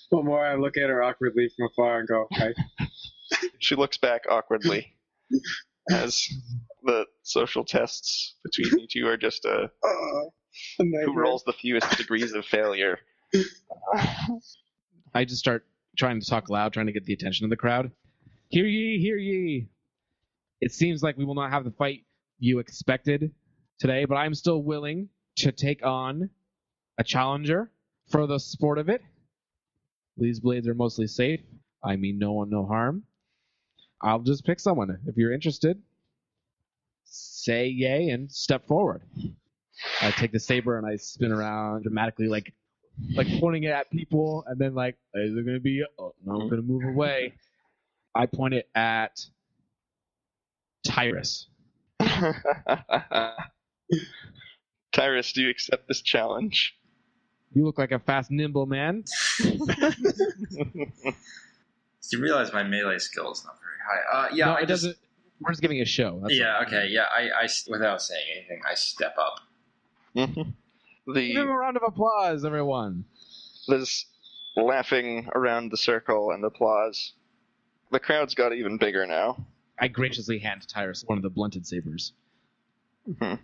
One 0.10 0.26
more, 0.26 0.45
I 0.45 0.56
look 0.56 0.78
at 0.78 0.89
her 0.89 1.04
awkwardly 1.04 1.50
from 1.56 1.67
afar 1.71 2.00
and 2.00 2.08
go, 2.08 2.28
"Hi." 2.34 2.54
She 3.60 3.76
looks 3.76 3.97
back 3.97 4.21
awkwardly 4.30 4.95
as 5.91 6.26
the 6.84 7.06
social 7.23 7.65
tests 7.65 8.36
between 8.43 8.80
you 8.80 8.88
two 8.89 9.08
are 9.08 9.17
just 9.17 9.43
a 9.43 9.69
Oh, 9.84 10.34
a 10.80 10.84
who 11.06 11.13
rolls 11.13 11.43
the 11.43 11.52
fewest 11.52 11.97
degrees 11.97 12.32
of 12.32 12.45
failure. 12.45 13.00
I 15.13 15.26
just 15.26 15.39
start 15.39 15.65
trying 15.97 16.21
to 16.21 16.26
talk 16.26 16.50
loud, 16.50 16.71
trying 16.71 16.86
to 16.86 16.93
get 16.93 17.04
the 17.04 17.13
attention 17.13 17.43
of 17.43 17.50
the 17.50 17.58
crowd. 17.58 17.91
Hear 18.50 18.65
ye, 18.65 18.97
hear 19.00 19.17
ye. 19.17 19.67
It 20.61 20.71
seems 20.71 21.03
like 21.03 21.17
we 21.17 21.25
will 21.25 21.35
not 21.35 21.51
have 21.51 21.63
the 21.63 21.71
fight 21.71 22.03
you 22.39 22.59
expected 22.59 23.31
today, 23.79 24.05
but 24.05 24.15
I'm 24.15 24.33
still 24.33 24.63
willing 24.63 25.09
to 25.37 25.51
take 25.51 25.85
on 25.85 26.29
a 26.97 27.03
challenger 27.03 27.71
for 28.09 28.25
the 28.25 28.39
sport 28.39 28.79
of 28.79 28.89
it. 28.89 29.01
These 30.17 30.39
blades 30.39 30.67
are 30.67 30.73
mostly 30.73 31.07
safe. 31.07 31.41
I 31.83 31.95
mean 31.95 32.17
no 32.17 32.33
one, 32.33 32.49
no 32.49 32.65
harm. 32.65 33.03
I'll 34.01 34.19
just 34.19 34.45
pick 34.45 34.59
someone. 34.59 34.97
If 35.05 35.15
you're 35.17 35.33
interested, 35.33 35.81
say 37.03 37.67
yay 37.67 38.09
and 38.09 38.31
step 38.31 38.67
forward. 38.67 39.03
I 40.01 40.11
take 40.11 40.31
the 40.31 40.39
saber 40.39 40.77
and 40.77 40.87
I 40.87 40.95
spin 40.95 41.31
around 41.31 41.83
dramatically, 41.83 42.27
like 42.27 42.53
like 43.13 43.27
pointing 43.39 43.63
it 43.63 43.71
at 43.71 43.91
people, 43.91 44.43
and 44.47 44.59
then 44.59 44.73
like, 44.73 44.95
is 45.13 45.35
it 45.35 45.45
gonna 45.45 45.59
be? 45.59 45.83
Oh, 45.99 46.13
no, 46.25 46.41
I'm 46.41 46.49
gonna 46.49 46.63
move 46.63 46.83
away. 46.83 47.33
I 48.15 48.25
point 48.25 48.55
it 48.55 48.67
at 48.73 49.19
Tyrus. 50.88 51.47
Tyrus, 54.91 55.32
do 55.34 55.41
you 55.43 55.50
accept 55.50 55.88
this 55.88 56.02
challenge? 56.02 56.76
You 57.54 57.65
look 57.65 57.78
like 57.78 57.91
a 57.91 58.00
fast, 58.00 58.32
nimble 58.32 58.65
man. 58.65 59.04
You 62.10 62.19
realize 62.21 62.54
my 62.54 62.63
melee 62.63 63.00
skill 63.00 63.34
is 63.34 63.43
not 63.43 63.58
very 63.60 63.76
high. 63.86 64.17
Uh, 64.17 64.30
yeah, 64.34 64.45
no, 64.45 64.52
I 64.54 64.60
it 64.60 64.67
just, 64.69 64.84
doesn't. 64.84 64.97
We're 65.41 65.52
just 65.52 65.62
giving 65.62 65.82
a 65.82 65.86
show. 65.86 66.21
That's 66.23 66.36
yeah, 66.36 66.56
all. 66.56 66.63
okay, 66.63 66.88
yeah. 66.88 67.04
I, 67.13 67.30
I 67.41 67.43
s- 67.43 67.67
without 67.69 68.02
saying 68.02 68.23
anything, 68.38 68.62
I 68.65 68.76
step 68.76 69.13
up. 69.19 69.41
Mhm. 70.15 70.54
Give 71.13 71.36
him 71.43 71.50
a 71.50 71.54
round 71.58 71.76
of 71.76 71.84
applause, 71.86 72.45
everyone. 72.45 73.04
there's 73.67 74.06
laughing 74.56 75.28
around 75.36 75.69
the 75.69 75.76
circle 75.78 76.32
and 76.32 76.45
applause. 76.45 77.12
The 77.91 78.00
crowd's 78.00 78.36
got 78.36 78.54
even 78.54 78.78
bigger 78.78 79.06
now. 79.06 79.45
I 79.79 79.87
graciously 79.87 80.39
hand 80.39 80.67
Tyrus 80.67 81.03
one 81.05 81.17
of 81.17 81.21
the 81.23 81.29
blunted 81.29 81.65
sabers. 81.67 82.13
Mhm. 83.07 83.39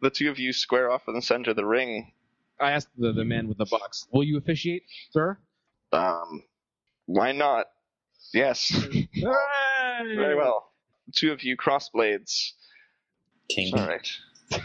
The 0.00 0.10
two 0.10 0.30
of 0.30 0.38
you 0.38 0.52
square 0.52 0.90
off 0.90 1.08
in 1.08 1.14
the 1.14 1.22
center 1.22 1.50
of 1.50 1.56
the 1.56 1.64
ring. 1.64 2.12
I 2.58 2.72
asked 2.72 2.88
the, 2.96 3.12
the 3.12 3.24
man 3.24 3.48
with 3.48 3.58
the 3.58 3.66
box, 3.66 4.06
"Will 4.12 4.24
you 4.24 4.38
officiate, 4.38 4.84
sir?" 5.10 5.38
Um, 5.92 6.42
why 7.04 7.32
not? 7.32 7.66
Yes, 8.32 8.68
very 9.14 10.34
well. 10.34 10.72
The 11.06 11.12
two 11.12 11.32
of 11.32 11.42
you 11.42 11.56
cross 11.56 11.88
blades. 11.90 12.54
King. 13.48 13.78
All 13.78 13.86
right. 13.86 14.08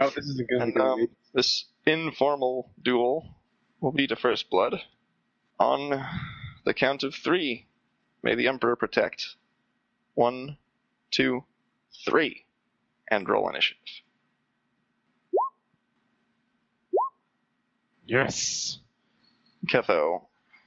Oh, 0.00 0.10
this 0.10 0.26
is 0.26 0.40
a 0.40 0.44
good 0.44 0.60
And 0.60 0.80
um, 0.80 1.08
this 1.32 1.66
informal 1.86 2.72
duel 2.82 3.36
will 3.80 3.92
be 3.92 4.06
to 4.08 4.16
first 4.16 4.50
blood. 4.50 4.80
On 5.60 6.04
the 6.64 6.74
count 6.74 7.02
of 7.04 7.14
three, 7.14 7.66
may 8.22 8.34
the 8.34 8.48
Emperor 8.48 8.74
protect. 8.76 9.36
One, 10.18 10.56
two, 11.12 11.44
three, 12.04 12.44
and 13.08 13.28
roll 13.28 13.48
initiative. 13.48 14.02
Yes. 18.04 18.80
Ketho, 19.68 20.22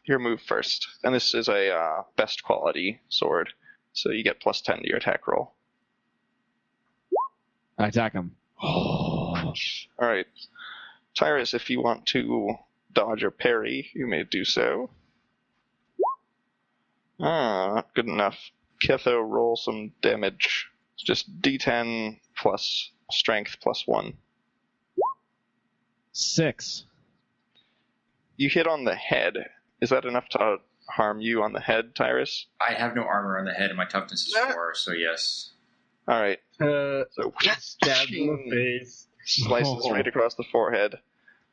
your 0.06 0.20
move 0.20 0.42
first, 0.42 0.88
and 1.04 1.14
this 1.14 1.34
is 1.34 1.50
a 1.50 1.70
uh, 1.70 2.04
best 2.16 2.44
quality 2.44 3.02
sword, 3.10 3.50
so 3.92 4.12
you 4.12 4.24
get 4.24 4.40
plus 4.40 4.62
ten 4.62 4.78
to 4.78 4.88
your 4.88 5.00
attack 5.00 5.28
roll. 5.28 5.52
I 7.78 7.88
attack 7.88 8.14
him. 8.14 8.38
All 8.64 9.54
right, 10.00 10.28
Tyrus, 11.14 11.54
if 11.54 11.70
you 11.70 11.82
want 11.82 12.06
to 12.06 12.56
dodge 12.94 13.22
or 13.22 13.32
parry, 13.32 13.90
you 13.94 14.08
may 14.08 14.24
do 14.24 14.46
so. 14.46 14.92
Ah, 17.20 17.74
not 17.76 17.94
good 17.94 18.08
enough. 18.08 18.38
Ketho, 18.82 19.22
roll 19.28 19.56
some 19.56 19.92
damage. 20.02 20.68
It's 20.96 21.04
just 21.04 21.42
D10 21.42 22.20
plus 22.38 22.92
strength 23.12 23.58
plus 23.62 23.84
one. 23.86 24.14
Six. 26.14 26.86
You 28.38 28.50
hit 28.50 28.68
on 28.68 28.84
the 28.86 28.96
head. 28.96 29.36
Is 29.82 29.90
that 29.92 30.06
enough 30.06 30.28
to 30.30 30.58
harm 30.90 31.22
you 31.22 31.44
on 31.44 31.54
the 31.54 31.60
head, 31.60 31.96
Tyrus? 31.96 32.48
I 32.60 32.74
have 32.74 32.96
no 32.96 33.04
armor 33.04 33.40
on 33.40 33.46
the 33.46 33.54
head, 33.54 33.70
and 33.70 33.78
my 33.78 33.86
toughness 33.86 34.28
is 34.28 34.36
Ah. 34.38 34.52
four, 34.52 34.74
so 34.76 34.92
yes. 34.92 35.52
All 36.08 36.20
right. 36.20 36.40
Uh, 36.60 37.06
So 37.12 37.34
stabbed 37.60 38.12
in 38.12 38.50
the 38.50 38.56
face. 38.80 39.08
slices 39.26 39.84
Oh. 39.86 39.92
right 39.92 40.06
across 40.08 40.36
the 40.36 40.44
forehead. 40.52 40.96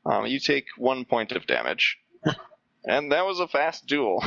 Um, 0.07 0.27
you 0.27 0.41
take 0.41 0.67
one 0.77 1.05
point 1.05 1.33
of 1.33 1.47
damage. 1.47 1.99
And 2.85 3.13
that 3.13 3.27
was 3.27 3.39
a 3.41 3.49
fast 3.49 3.87
duel. 3.87 4.23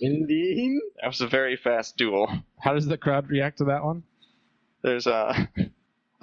Indeed. 0.00 0.80
That 1.00 1.08
was 1.08 1.20
a 1.20 1.26
very 1.26 1.56
fast 1.56 1.96
duel. 1.96 2.30
How 2.58 2.74
does 2.74 2.86
the 2.86 2.98
crowd 2.98 3.28
react 3.28 3.58
to 3.58 3.64
that 3.64 3.84
one? 3.84 4.04
There's 4.82 5.06
uh, 5.06 5.46
a, 5.56 5.70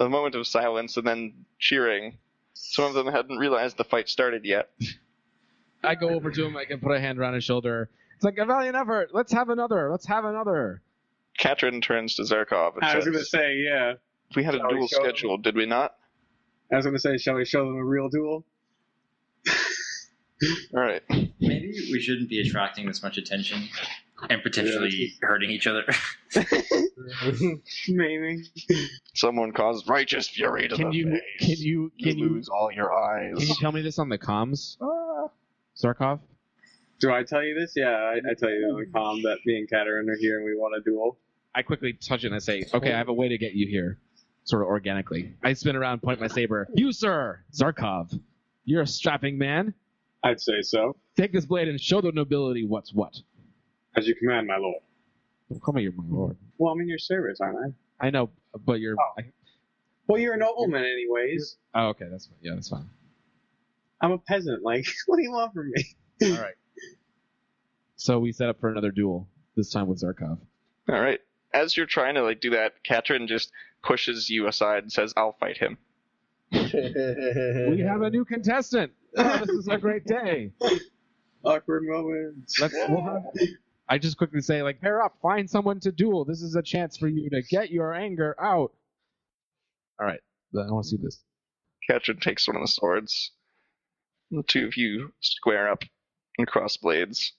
a 0.04 0.08
moment 0.08 0.34
of 0.34 0.46
silence 0.46 0.96
and 0.96 1.06
then 1.06 1.44
cheering. 1.58 2.18
Some 2.54 2.84
of 2.86 2.94
them 2.94 3.06
hadn't 3.06 3.36
realized 3.36 3.76
the 3.76 3.84
fight 3.84 4.08
started 4.08 4.44
yet. 4.44 4.70
I 5.84 5.94
go 5.94 6.08
over 6.08 6.30
to 6.30 6.44
him. 6.46 6.56
I 6.56 6.64
can 6.64 6.80
put 6.80 6.92
a 6.92 7.00
hand 7.00 7.18
around 7.18 7.34
his 7.34 7.44
shoulder. 7.44 7.90
It's 8.14 8.24
like 8.24 8.38
a 8.38 8.46
valiant 8.46 8.76
effort. 8.76 9.10
Let's 9.12 9.32
have 9.32 9.50
another. 9.50 9.90
Let's 9.90 10.06
have 10.06 10.24
another. 10.24 10.80
Katrin 11.38 11.82
turns 11.82 12.14
to 12.14 12.22
Zarkov 12.22 12.76
and 12.76 12.84
I 12.84 12.96
was 12.96 13.04
says, 13.04 13.12
gonna 13.12 13.24
say, 13.24 13.56
yeah. 13.56 13.94
"We 14.34 14.42
had 14.42 14.54
a 14.54 14.58
Shall 14.58 14.68
we 14.68 14.74
duel 14.74 14.88
show 14.88 14.96
them? 15.02 15.04
scheduled, 15.10 15.42
did 15.44 15.54
we 15.54 15.66
not?" 15.66 15.94
I 16.72 16.76
was 16.76 16.86
gonna 16.86 16.98
say, 16.98 17.18
shall 17.18 17.34
we 17.34 17.44
show 17.44 17.66
them 17.66 17.76
a 17.76 17.84
real 17.84 18.08
duel? 18.08 18.44
All 20.74 20.80
right. 20.80 21.02
Maybe 21.40 21.72
we 21.92 22.00
shouldn't 22.00 22.28
be 22.28 22.40
attracting 22.40 22.86
this 22.86 23.02
much 23.02 23.16
attention 23.18 23.62
and 24.28 24.42
potentially 24.42 25.12
hurting 25.22 25.50
each 25.50 25.66
other. 25.66 25.84
Maybe. 27.88 28.44
Someone 29.14 29.52
caused 29.52 29.88
righteous 29.88 30.28
fury 30.28 30.68
to 30.68 30.76
Can 30.76 30.90
the 30.90 30.96
you 30.96 31.10
face. 31.10 31.22
can 31.40 31.56
you 31.58 31.92
can 32.00 32.18
you 32.18 32.28
lose 32.28 32.48
all 32.48 32.70
your 32.72 32.92
eyes? 32.92 33.34
can 33.38 33.46
you 33.46 33.54
tell 33.60 33.72
me 33.72 33.82
this 33.82 33.98
on 33.98 34.08
the 34.08 34.18
comms, 34.18 34.76
ah. 34.80 35.28
Zarkov? 35.76 36.20
Do 36.98 37.12
I 37.12 37.22
tell 37.22 37.42
you 37.44 37.58
this? 37.58 37.74
Yeah, 37.76 37.90
I, 37.90 38.16
I 38.30 38.34
tell 38.38 38.50
you 38.50 38.70
on 38.72 38.80
the 38.80 38.86
comm 38.86 39.22
that 39.22 39.38
me 39.44 39.58
and 39.58 39.68
Katarina 39.68 40.12
are 40.12 40.16
here 40.16 40.36
and 40.38 40.46
we 40.46 40.54
want 40.56 40.74
a 40.76 40.80
duel. 40.82 41.18
I 41.54 41.62
quickly 41.62 41.92
touch 41.94 42.24
it 42.24 42.28
and 42.28 42.34
I 42.36 42.38
say, 42.38 42.64
"Okay, 42.72 42.92
I 42.92 42.98
have 42.98 43.08
a 43.08 43.14
way 43.14 43.28
to 43.28 43.38
get 43.38 43.52
you 43.54 43.66
here." 43.68 43.98
Sort 44.44 44.62
of 44.62 44.68
organically. 44.68 45.34
I 45.42 45.54
spin 45.54 45.74
around, 45.76 46.02
point 46.02 46.20
my 46.20 46.28
saber. 46.28 46.68
You, 46.74 46.92
sir, 46.92 47.40
Zarkov. 47.52 48.18
You're 48.64 48.82
a 48.82 48.86
strapping 48.86 49.38
man. 49.38 49.74
I'd 50.26 50.40
say 50.40 50.60
so. 50.62 50.96
Take 51.16 51.32
this 51.32 51.46
blade 51.46 51.68
and 51.68 51.80
show 51.80 52.00
the 52.00 52.12
nobility 52.12 52.64
what's 52.66 52.92
what. 52.92 53.14
As 53.96 54.06
you 54.06 54.14
command, 54.14 54.46
my 54.46 54.56
lord. 54.56 54.82
Don't 55.50 55.60
call 55.60 55.74
me 55.74 55.82
your 55.82 55.92
my 55.92 56.04
lord. 56.08 56.36
Well, 56.58 56.72
I'm 56.72 56.80
in 56.80 56.88
your 56.88 56.98
service, 56.98 57.38
aren't 57.40 57.74
I? 58.00 58.06
I 58.06 58.10
know, 58.10 58.30
but 58.64 58.80
you're. 58.80 58.96
Oh. 58.98 59.14
I, 59.20 59.24
Well, 60.08 60.20
you're 60.20 60.34
a 60.34 60.38
nobleman, 60.38 60.84
anyways. 60.84 61.56
oh, 61.74 61.88
okay, 61.88 62.06
that's 62.10 62.26
fine. 62.26 62.38
Yeah, 62.42 62.54
that's 62.54 62.68
fine. 62.68 62.88
I'm 64.00 64.12
a 64.12 64.18
peasant. 64.18 64.62
Like, 64.62 64.86
what 65.06 65.16
do 65.16 65.22
you 65.22 65.30
want 65.32 65.54
from 65.54 65.70
me? 65.70 65.84
All 66.34 66.42
right. 66.42 66.54
So 67.96 68.18
we 68.18 68.32
set 68.32 68.48
up 68.48 68.60
for 68.60 68.68
another 68.70 68.90
duel. 68.90 69.28
This 69.56 69.70
time 69.70 69.86
with 69.86 70.00
Zarkov. 70.02 70.38
All 70.88 71.00
right. 71.00 71.20
As 71.54 71.76
you're 71.76 71.86
trying 71.86 72.14
to 72.16 72.22
like 72.22 72.40
do 72.40 72.50
that, 72.50 72.74
Katrin 72.84 73.26
just 73.26 73.50
pushes 73.82 74.28
you 74.28 74.46
aside 74.48 74.82
and 74.82 74.92
says, 74.92 75.14
"I'll 75.16 75.32
fight 75.40 75.56
him." 75.56 75.78
We 76.52 77.80
have 77.80 78.02
a 78.02 78.10
new 78.10 78.24
contestant. 78.24 78.92
Oh, 79.16 79.38
this 79.38 79.48
is 79.48 79.68
a 79.68 79.78
great 79.78 80.04
day. 80.04 80.52
Awkward 81.44 81.84
moment. 81.86 82.50
Let's. 82.60 82.74
We'll 82.88 83.02
have, 83.02 83.22
I 83.88 83.98
just 83.98 84.16
quickly 84.16 84.40
say, 84.40 84.62
like, 84.62 84.80
pair 84.80 85.02
up, 85.02 85.16
find 85.22 85.48
someone 85.48 85.80
to 85.80 85.92
duel. 85.92 86.24
This 86.24 86.42
is 86.42 86.56
a 86.56 86.62
chance 86.62 86.96
for 86.96 87.08
you 87.08 87.30
to 87.30 87.42
get 87.42 87.70
your 87.70 87.94
anger 87.94 88.34
out. 88.40 88.72
All 90.00 90.06
right, 90.06 90.20
I 90.54 90.70
want 90.70 90.84
to 90.84 90.90
see 90.90 90.96
this. 91.00 91.20
Katrin 91.88 92.18
takes 92.18 92.48
one 92.48 92.56
of 92.56 92.62
the 92.62 92.68
swords. 92.68 93.32
The 94.30 94.42
two 94.42 94.66
of 94.66 94.76
you 94.76 95.12
square 95.20 95.70
up 95.70 95.84
and 96.36 96.46
cross 96.48 96.76
blades. 96.76 97.32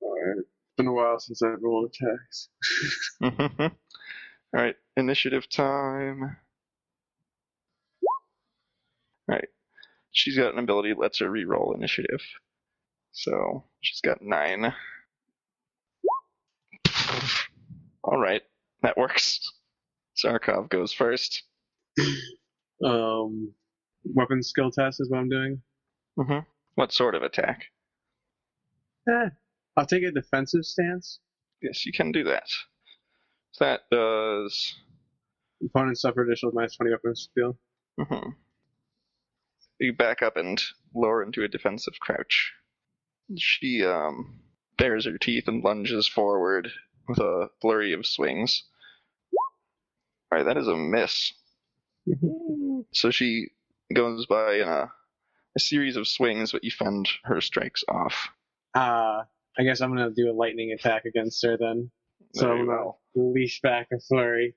Alright. 0.00 0.38
It's 0.38 0.76
been 0.76 0.86
a 0.86 0.92
while 0.92 1.18
since 1.20 1.42
I've 1.42 1.62
rolled 1.62 1.94
attacks. 1.94 2.48
All 3.62 3.70
right, 4.52 4.76
initiative 4.96 5.48
time. 5.48 6.36
All 9.28 9.36
right, 9.36 9.48
she's 10.12 10.36
got 10.36 10.52
an 10.52 10.58
ability 10.58 10.90
that 10.90 10.98
lets 11.00 11.18
her 11.20 11.30
re-roll 11.30 11.74
initiative. 11.74 12.20
So 13.12 13.64
she's 13.80 14.00
got 14.00 14.22
nine. 14.22 14.72
All 18.02 18.18
right, 18.18 18.42
that 18.82 18.96
works. 18.96 19.40
Zarkov 20.22 20.68
goes 20.70 20.92
first. 20.92 21.42
Um, 22.82 23.52
weapon 24.04 24.42
skill 24.42 24.70
test 24.70 25.02
is 25.02 25.10
what 25.10 25.18
I'm 25.18 25.28
doing. 25.28 25.60
Mm-hmm. 26.18 26.38
What 26.76 26.92
sort 26.92 27.14
of 27.14 27.22
attack? 27.22 27.64
Eh, 29.06 29.28
I'll 29.76 29.84
take 29.84 30.02
a 30.02 30.10
defensive 30.10 30.64
stance. 30.64 31.20
Yes, 31.60 31.84
you 31.84 31.92
can 31.92 32.10
do 32.10 32.24
that. 32.24 32.48
That 33.58 33.80
does. 33.90 34.74
Opponents 35.62 36.00
suffer 36.00 36.22
additional 36.22 36.52
minus 36.54 36.76
20 36.76 36.90
weapon 36.90 37.14
skill. 37.14 37.58
hmm 37.98 38.30
You 39.80 39.92
back 39.94 40.22
up 40.22 40.36
and 40.36 40.62
lower 40.94 41.22
into 41.22 41.42
a 41.42 41.48
defensive 41.48 41.94
crouch. 42.00 42.52
She 43.38 43.84
um 43.84 44.40
bares 44.76 45.06
her 45.06 45.18
teeth 45.18 45.48
and 45.48 45.64
lunges 45.64 46.06
forward 46.06 46.70
with 47.08 47.18
a 47.18 47.48
flurry 47.60 47.92
of 47.92 48.06
swings. 48.06 48.64
All 50.30 50.38
right, 50.38 50.44
that 50.44 50.56
is 50.56 50.68
a 50.68 50.76
miss. 50.76 51.32
So 52.92 53.10
she 53.10 53.48
goes 53.94 54.26
by 54.26 54.54
in 54.54 54.66
a, 54.68 54.90
a 55.56 55.60
series 55.60 55.96
of 55.96 56.08
swings, 56.08 56.50
but 56.52 56.64
you 56.64 56.70
fend 56.70 57.08
her 57.24 57.40
strikes 57.40 57.84
off. 57.88 58.28
Uh, 58.74 59.24
I 59.58 59.62
guess 59.64 59.80
I'm 59.80 59.90
gonna 59.94 60.10
do 60.10 60.30
a 60.30 60.34
lightning 60.34 60.72
attack 60.72 61.04
against 61.04 61.44
her 61.44 61.56
then. 61.58 61.90
So 62.34 62.46
Very 62.46 62.60
I'm 62.60 62.66
gonna 62.66 62.78
well. 62.78 63.00
leash 63.14 63.60
back 63.60 63.88
a 63.92 64.00
flurry. 64.00 64.54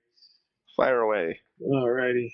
Fire 0.78 1.02
away. 1.02 1.40
Alrighty. 1.62 2.32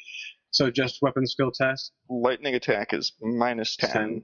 So 0.52 0.72
just 0.72 1.02
weapon 1.02 1.26
skill 1.28 1.52
test. 1.52 1.92
Lightning 2.10 2.56
attack 2.56 2.94
is 2.94 3.14
minus 3.22 3.76
10. 3.76 3.90
Ten. 3.92 4.24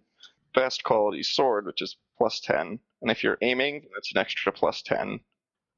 Best 0.54 0.84
quality 0.84 1.22
sword, 1.24 1.66
which 1.66 1.82
is 1.82 1.98
plus 2.18 2.40
10. 2.42 2.80
And 3.02 3.12
if 3.12 3.24
you're 3.24 3.38
aiming, 3.42 3.86
that's 3.94 4.12
an 4.14 4.20
extra 4.20 4.52
plus 4.52 4.82
10. 4.82 5.20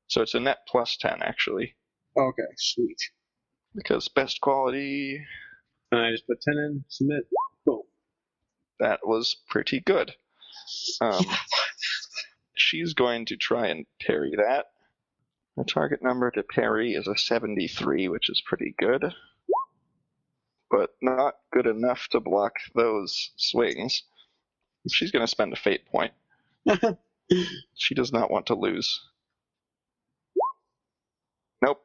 So 0.07 0.21
it's 0.21 0.35
a 0.35 0.39
net 0.39 0.59
plus 0.67 0.97
10, 0.97 1.21
actually. 1.21 1.75
Okay, 2.17 2.43
sweet. 2.57 2.97
Because 3.75 4.07
best 4.07 4.39
quality, 4.41 5.19
And 5.91 6.01
I 6.01 6.11
just 6.11 6.25
put 6.27 6.41
ten 6.41 6.55
in. 6.57 6.83
Submit. 6.87 7.23
Boom. 7.65 7.81
that 8.79 8.99
was 9.03 9.35
pretty 9.49 9.79
good. 9.79 10.13
Um, 10.99 11.23
she's 12.55 12.93
going 12.93 13.25
to 13.27 13.37
try 13.37 13.67
and 13.67 13.85
parry 14.05 14.33
that. 14.35 14.65
The 15.55 15.63
target 15.63 16.01
number 16.03 16.29
to 16.31 16.43
parry 16.43 16.93
is 16.93 17.07
a 17.07 17.15
73, 17.17 18.09
which 18.09 18.29
is 18.29 18.41
pretty 18.45 18.75
good. 18.77 19.13
But 20.69 20.91
not 21.01 21.35
good 21.53 21.65
enough 21.65 22.07
to 22.11 22.19
block 22.19 22.53
those 22.75 23.31
swings. 23.37 24.03
She's 24.89 25.11
going 25.11 25.23
to 25.23 25.29
spend 25.29 25.53
a 25.53 25.55
fate 25.55 25.85
point. 25.85 26.13
She 27.75 27.93
does 27.93 28.13
not 28.13 28.31
want 28.31 28.47
to 28.47 28.55
lose. 28.55 29.01
Nope. 31.61 31.83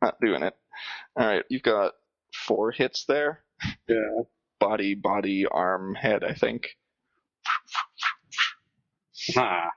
Not 0.00 0.20
doing 0.20 0.42
it. 0.42 0.56
Alright, 1.18 1.44
you've 1.50 1.62
got 1.62 1.92
four 2.34 2.70
hits 2.72 3.04
there. 3.04 3.44
Yeah. 3.88 4.22
Body, 4.58 4.94
body, 4.94 5.46
arm, 5.46 5.94
head, 5.94 6.24
I 6.24 6.34
think. 6.34 6.68
Ha. 9.34 9.70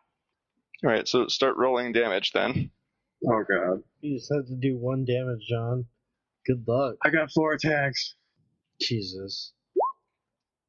Alright, 0.84 1.08
so 1.08 1.28
start 1.28 1.58
rolling 1.58 1.91
damage 1.91 2.32
then. 2.32 2.71
Oh 3.28 3.43
god. 3.50 3.84
You 4.02 4.17
just 4.17 4.32
have 4.34 4.45
to 4.48 4.56
do 4.56 4.78
one 4.78 5.06
damage, 5.06 5.45
John. 5.50 5.86
Good 6.45 6.63
luck. 6.67 6.95
I 7.04 7.10
got 7.10 7.32
four 7.32 7.54
attacks. 7.54 8.15
Jesus. 8.82 9.54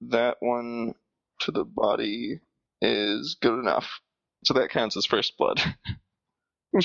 That 0.01 0.37
one 0.41 0.95
to 1.41 1.51
the 1.53 1.65
body 1.65 2.41
is 2.81 3.37
good 3.41 3.59
enough. 3.59 4.01
So 4.45 4.55
that 4.55 4.71
counts 4.71 4.97
as 4.97 5.07
first 5.07 5.37
blood. 5.39 5.61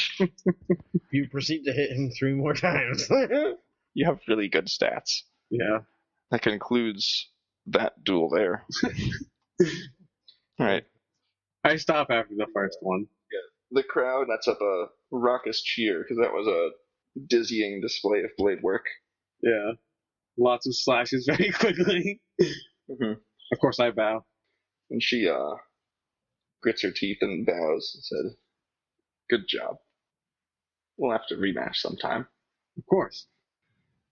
You 1.11 1.27
proceed 1.29 1.63
to 1.65 1.73
hit 1.73 1.91
him 1.91 2.11
three 2.17 2.33
more 2.33 2.53
times. 2.53 3.09
You 3.93 4.05
have 4.05 4.21
really 4.25 4.47
good 4.47 4.67
stats. 4.67 5.23
Yeah. 5.49 5.79
That 6.29 6.41
concludes 6.41 7.29
that 7.67 8.01
duel 8.05 8.29
there. 8.29 8.65
Alright. 10.61 10.85
I 11.65 11.75
stop 11.75 12.09
after 12.09 12.33
the 12.33 12.47
first 12.53 12.77
one. 12.79 13.07
Yeah. 13.29 13.81
The 13.81 13.83
crowd 13.83 14.27
lets 14.29 14.47
up 14.47 14.61
a 14.61 14.85
raucous 15.11 15.61
cheer 15.61 15.99
because 15.99 16.23
that 16.23 16.31
was 16.31 16.47
a 16.47 16.69
dizzying 17.27 17.81
display 17.81 18.19
of 18.19 18.29
blade 18.37 18.61
work. 18.63 18.85
Yeah. 19.43 19.73
Lots 20.41 20.65
of 20.67 20.75
slashes 20.75 21.25
very 21.29 21.51
quickly. 21.51 22.19
Mhm. 22.89 23.17
Of 23.51 23.59
course 23.59 23.79
I 23.79 23.91
bow. 23.91 24.25
And 24.89 25.01
she 25.03 25.29
uh 25.29 25.55
grits 26.63 26.81
her 26.81 26.91
teeth 26.91 27.19
and 27.21 27.45
bows 27.45 27.91
and 27.95 28.03
said, 28.03 28.37
Good 29.29 29.47
job. 29.47 29.77
We'll 30.97 31.11
have 31.11 31.27
to 31.27 31.35
rematch 31.35 31.75
sometime. 31.77 32.27
Of 32.77 32.85
course. 32.87 33.27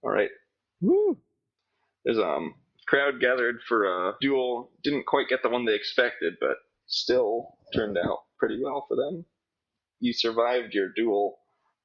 Alright. 0.03 0.29
Woo! 0.81 1.17
There's 2.05 2.19
um 2.19 2.53
crowd 2.87 3.19
gathered 3.19 3.61
for 3.67 3.85
a 3.85 4.13
duel. 4.21 4.71
Didn't 4.83 5.07
quite 5.07 5.29
get 5.29 5.41
the 5.41 5.49
one 5.49 5.65
they 5.65 5.75
expected, 5.75 6.35
but 6.39 6.57
still 6.85 7.57
turned 7.73 7.97
out 7.97 8.19
pretty 8.37 8.59
well 8.63 8.85
for 8.87 8.95
them. 8.95 9.25
You 9.99 10.13
survived 10.13 10.75
your 10.75 10.89
duel 10.95 11.39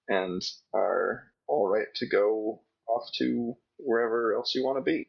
and 0.09 0.43
are 0.75 1.33
all 1.49 1.67
right 1.69 1.89
to 1.97 2.07
go 2.07 2.63
off 2.87 3.09
to 3.19 3.57
wherever 3.79 4.35
else 4.35 4.55
you 4.55 4.65
want 4.65 4.79
to 4.79 4.83
be. 4.83 5.09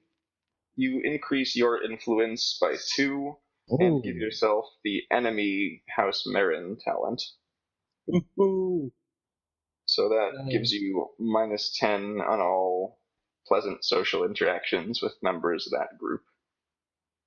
You 0.76 1.02
increase 1.04 1.56
your 1.56 1.82
influence 1.84 2.58
by 2.62 2.76
two 2.96 3.38
Ooh. 3.72 3.78
and 3.80 4.04
give 4.04 4.16
yourself 4.16 4.66
the 4.84 5.04
enemy 5.12 5.84
House 5.96 6.24
Marin 6.26 6.78
talent. 6.84 7.22
Ooh. 8.40 8.92
So 9.86 10.10
that 10.10 10.32
Nice. 10.36 10.52
gives 10.52 10.72
you 10.72 11.08
minus 11.20 11.76
10 11.80 12.20
on 12.22 12.40
all 12.42 13.00
pleasant 13.48 13.86
social 13.86 14.26
interactions 14.26 15.02
with 15.02 15.14
members 15.22 15.68
of 15.68 15.80
that 15.80 15.98
group. 16.00 16.22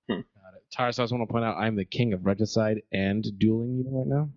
Hmm. 0.09 0.15
Got 0.43 0.55
it. 0.57 0.65
Tara, 0.73 0.93
so 0.93 1.03
I 1.03 1.05
just 1.05 1.13
want 1.15 1.29
to 1.29 1.33
point 1.33 1.45
out 1.45 1.57
I'm 1.57 1.77
the 1.77 1.85
king 1.85 2.13
of 2.13 2.27
regicide 2.27 2.83
and 2.93 3.25
dueling 3.39 3.79
you 3.79 3.85
right 3.91 4.07
now. 4.07 4.31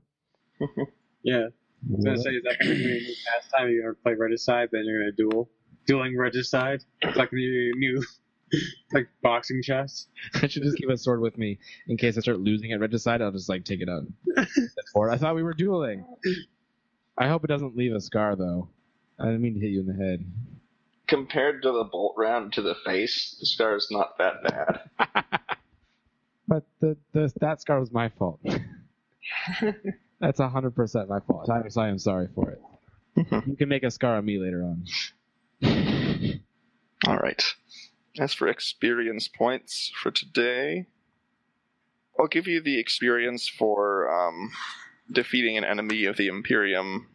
Yeah. 1.23 1.47
I 1.47 1.93
was 1.95 2.03
gonna 2.05 2.17
say, 2.21 2.31
is 2.31 2.43
that 2.43 2.57
gonna 2.59 2.75
be 2.75 2.83
a 2.83 3.01
new 3.01 3.15
pastime? 3.27 3.69
You're 3.69 3.83
gonna 3.83 3.95
play 4.03 4.13
Regicide, 4.13 4.69
then 4.71 4.83
you're 4.85 5.01
gonna 5.01 5.11
duel. 5.11 5.49
Dueling 5.85 6.17
Regicide? 6.17 6.83
It's 7.01 7.17
like 7.17 7.31
your 7.31 7.75
new, 7.75 8.03
like, 8.93 9.07
boxing 9.21 9.61
chest. 9.63 10.09
I 10.35 10.47
should 10.47 10.63
just 10.63 10.77
keep 10.77 10.89
a 10.89 10.97
sword 10.97 11.21
with 11.21 11.37
me 11.37 11.59
in 11.87 11.97
case 11.97 12.17
I 12.17 12.21
start 12.21 12.39
losing 12.39 12.71
at 12.71 12.79
regicide. 12.79 13.21
I'll 13.21 13.31
just 13.31 13.49
like 13.49 13.65
take 13.65 13.81
it 13.81 13.89
out. 13.89 14.03
Or 14.93 15.09
I 15.09 15.17
thought 15.17 15.35
we 15.35 15.43
were 15.43 15.53
dueling. 15.53 16.05
I 17.17 17.27
hope 17.27 17.43
it 17.43 17.47
doesn't 17.47 17.75
leave 17.75 17.93
a 17.93 18.01
scar 18.01 18.35
though. 18.35 18.69
I 19.19 19.25
didn't 19.25 19.41
mean 19.41 19.53
to 19.55 19.59
hit 19.59 19.71
you 19.71 19.81
in 19.81 19.87
the 19.87 20.03
head. 20.03 20.25
Compared 21.07 21.61
to 21.63 21.71
the 21.71 21.83
bolt 21.83 22.15
round 22.17 22.53
to 22.53 22.61
the 22.61 22.75
face, 22.85 23.35
the 23.39 23.45
scar 23.45 23.75
is 23.75 23.87
not 23.91 24.17
that 24.17 24.43
bad. 24.43 25.29
But 26.51 26.65
the, 26.81 26.97
the 27.13 27.31
that 27.39 27.61
scar 27.61 27.79
was 27.79 27.93
my 27.93 28.09
fault. 28.09 28.41
That's 30.19 30.37
hundred 30.37 30.75
percent 30.75 31.07
my 31.07 31.21
fault. 31.21 31.49
I, 31.49 31.61
I 31.79 31.87
am 31.87 31.97
sorry 31.97 32.27
for 32.35 32.51
it. 32.51 32.61
You 33.47 33.55
can 33.55 33.69
make 33.69 33.83
a 33.83 33.91
scar 33.91 34.17
on 34.17 34.25
me 34.25 34.37
later 34.37 34.61
on. 34.61 34.83
All 37.07 37.17
right. 37.17 37.43
As 38.19 38.33
for 38.33 38.47
experience 38.47 39.27
points 39.27 39.91
for 40.01 40.11
today, 40.11 40.87
I'll 42.19 42.27
give 42.27 42.47
you 42.47 42.61
the 42.61 42.79
experience 42.79 43.47
for 43.47 44.11
um, 44.11 44.51
defeating 45.11 45.57
an 45.57 45.63
enemy 45.63 46.05
of 46.05 46.17
the 46.17 46.27
Imperium 46.27 47.07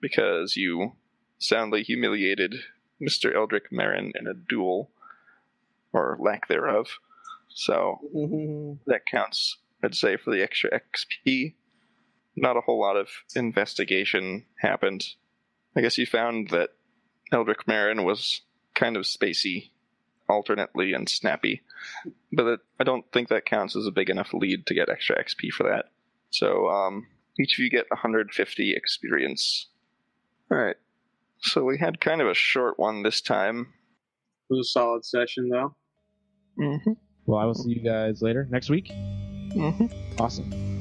because 0.00 0.56
you 0.56 0.92
soundly 1.38 1.82
humiliated 1.82 2.54
Mr. 3.00 3.34
Eldrick 3.34 3.70
Marin 3.70 4.12
in 4.14 4.26
a 4.26 4.34
duel, 4.34 4.90
or 5.92 6.18
lack 6.20 6.48
thereof. 6.48 6.98
So 7.48 7.98
that 8.86 9.06
counts, 9.06 9.58
I'd 9.82 9.94
say, 9.94 10.16
for 10.16 10.30
the 10.30 10.42
extra 10.42 10.70
XP. 10.70 11.54
Not 12.36 12.56
a 12.56 12.60
whole 12.60 12.80
lot 12.80 12.96
of 12.96 13.08
investigation 13.34 14.44
happened. 14.60 15.04
I 15.76 15.80
guess 15.80 15.98
you 15.98 16.06
found 16.06 16.50
that 16.50 16.70
Eldrick 17.32 17.66
Marin 17.66 18.04
was 18.04 18.42
kind 18.74 18.96
of 18.96 19.04
spacey, 19.04 19.70
alternately 20.28 20.92
and 20.92 21.08
snappy. 21.08 21.62
But 22.32 22.46
it, 22.46 22.60
I 22.78 22.84
don't 22.84 23.04
think 23.12 23.28
that 23.28 23.46
counts 23.46 23.76
as 23.76 23.86
a 23.86 23.92
big 23.92 24.10
enough 24.10 24.32
lead 24.32 24.66
to 24.66 24.74
get 24.74 24.88
extra 24.88 25.22
XP 25.22 25.50
for 25.52 25.64
that. 25.64 25.86
So 26.30 26.68
um, 26.68 27.06
each 27.38 27.58
of 27.58 27.62
you 27.62 27.70
get 27.70 27.86
150 27.90 28.74
experience. 28.74 29.68
Alright. 30.50 30.76
So 31.38 31.64
we 31.64 31.78
had 31.78 32.00
kind 32.00 32.20
of 32.20 32.28
a 32.28 32.34
short 32.34 32.78
one 32.78 33.02
this 33.02 33.20
time. 33.20 33.72
It 34.50 34.54
was 34.54 34.68
a 34.68 34.70
solid 34.70 35.04
session, 35.04 35.48
though. 35.48 35.74
Mm-hmm. 36.58 36.92
Well, 37.26 37.38
I 37.38 37.44
will 37.44 37.54
see 37.54 37.70
you 37.70 37.82
guys 37.82 38.20
later 38.20 38.46
next 38.50 38.68
week. 38.68 38.88
Mm-hmm. 38.88 39.86
Awesome. 40.20 40.79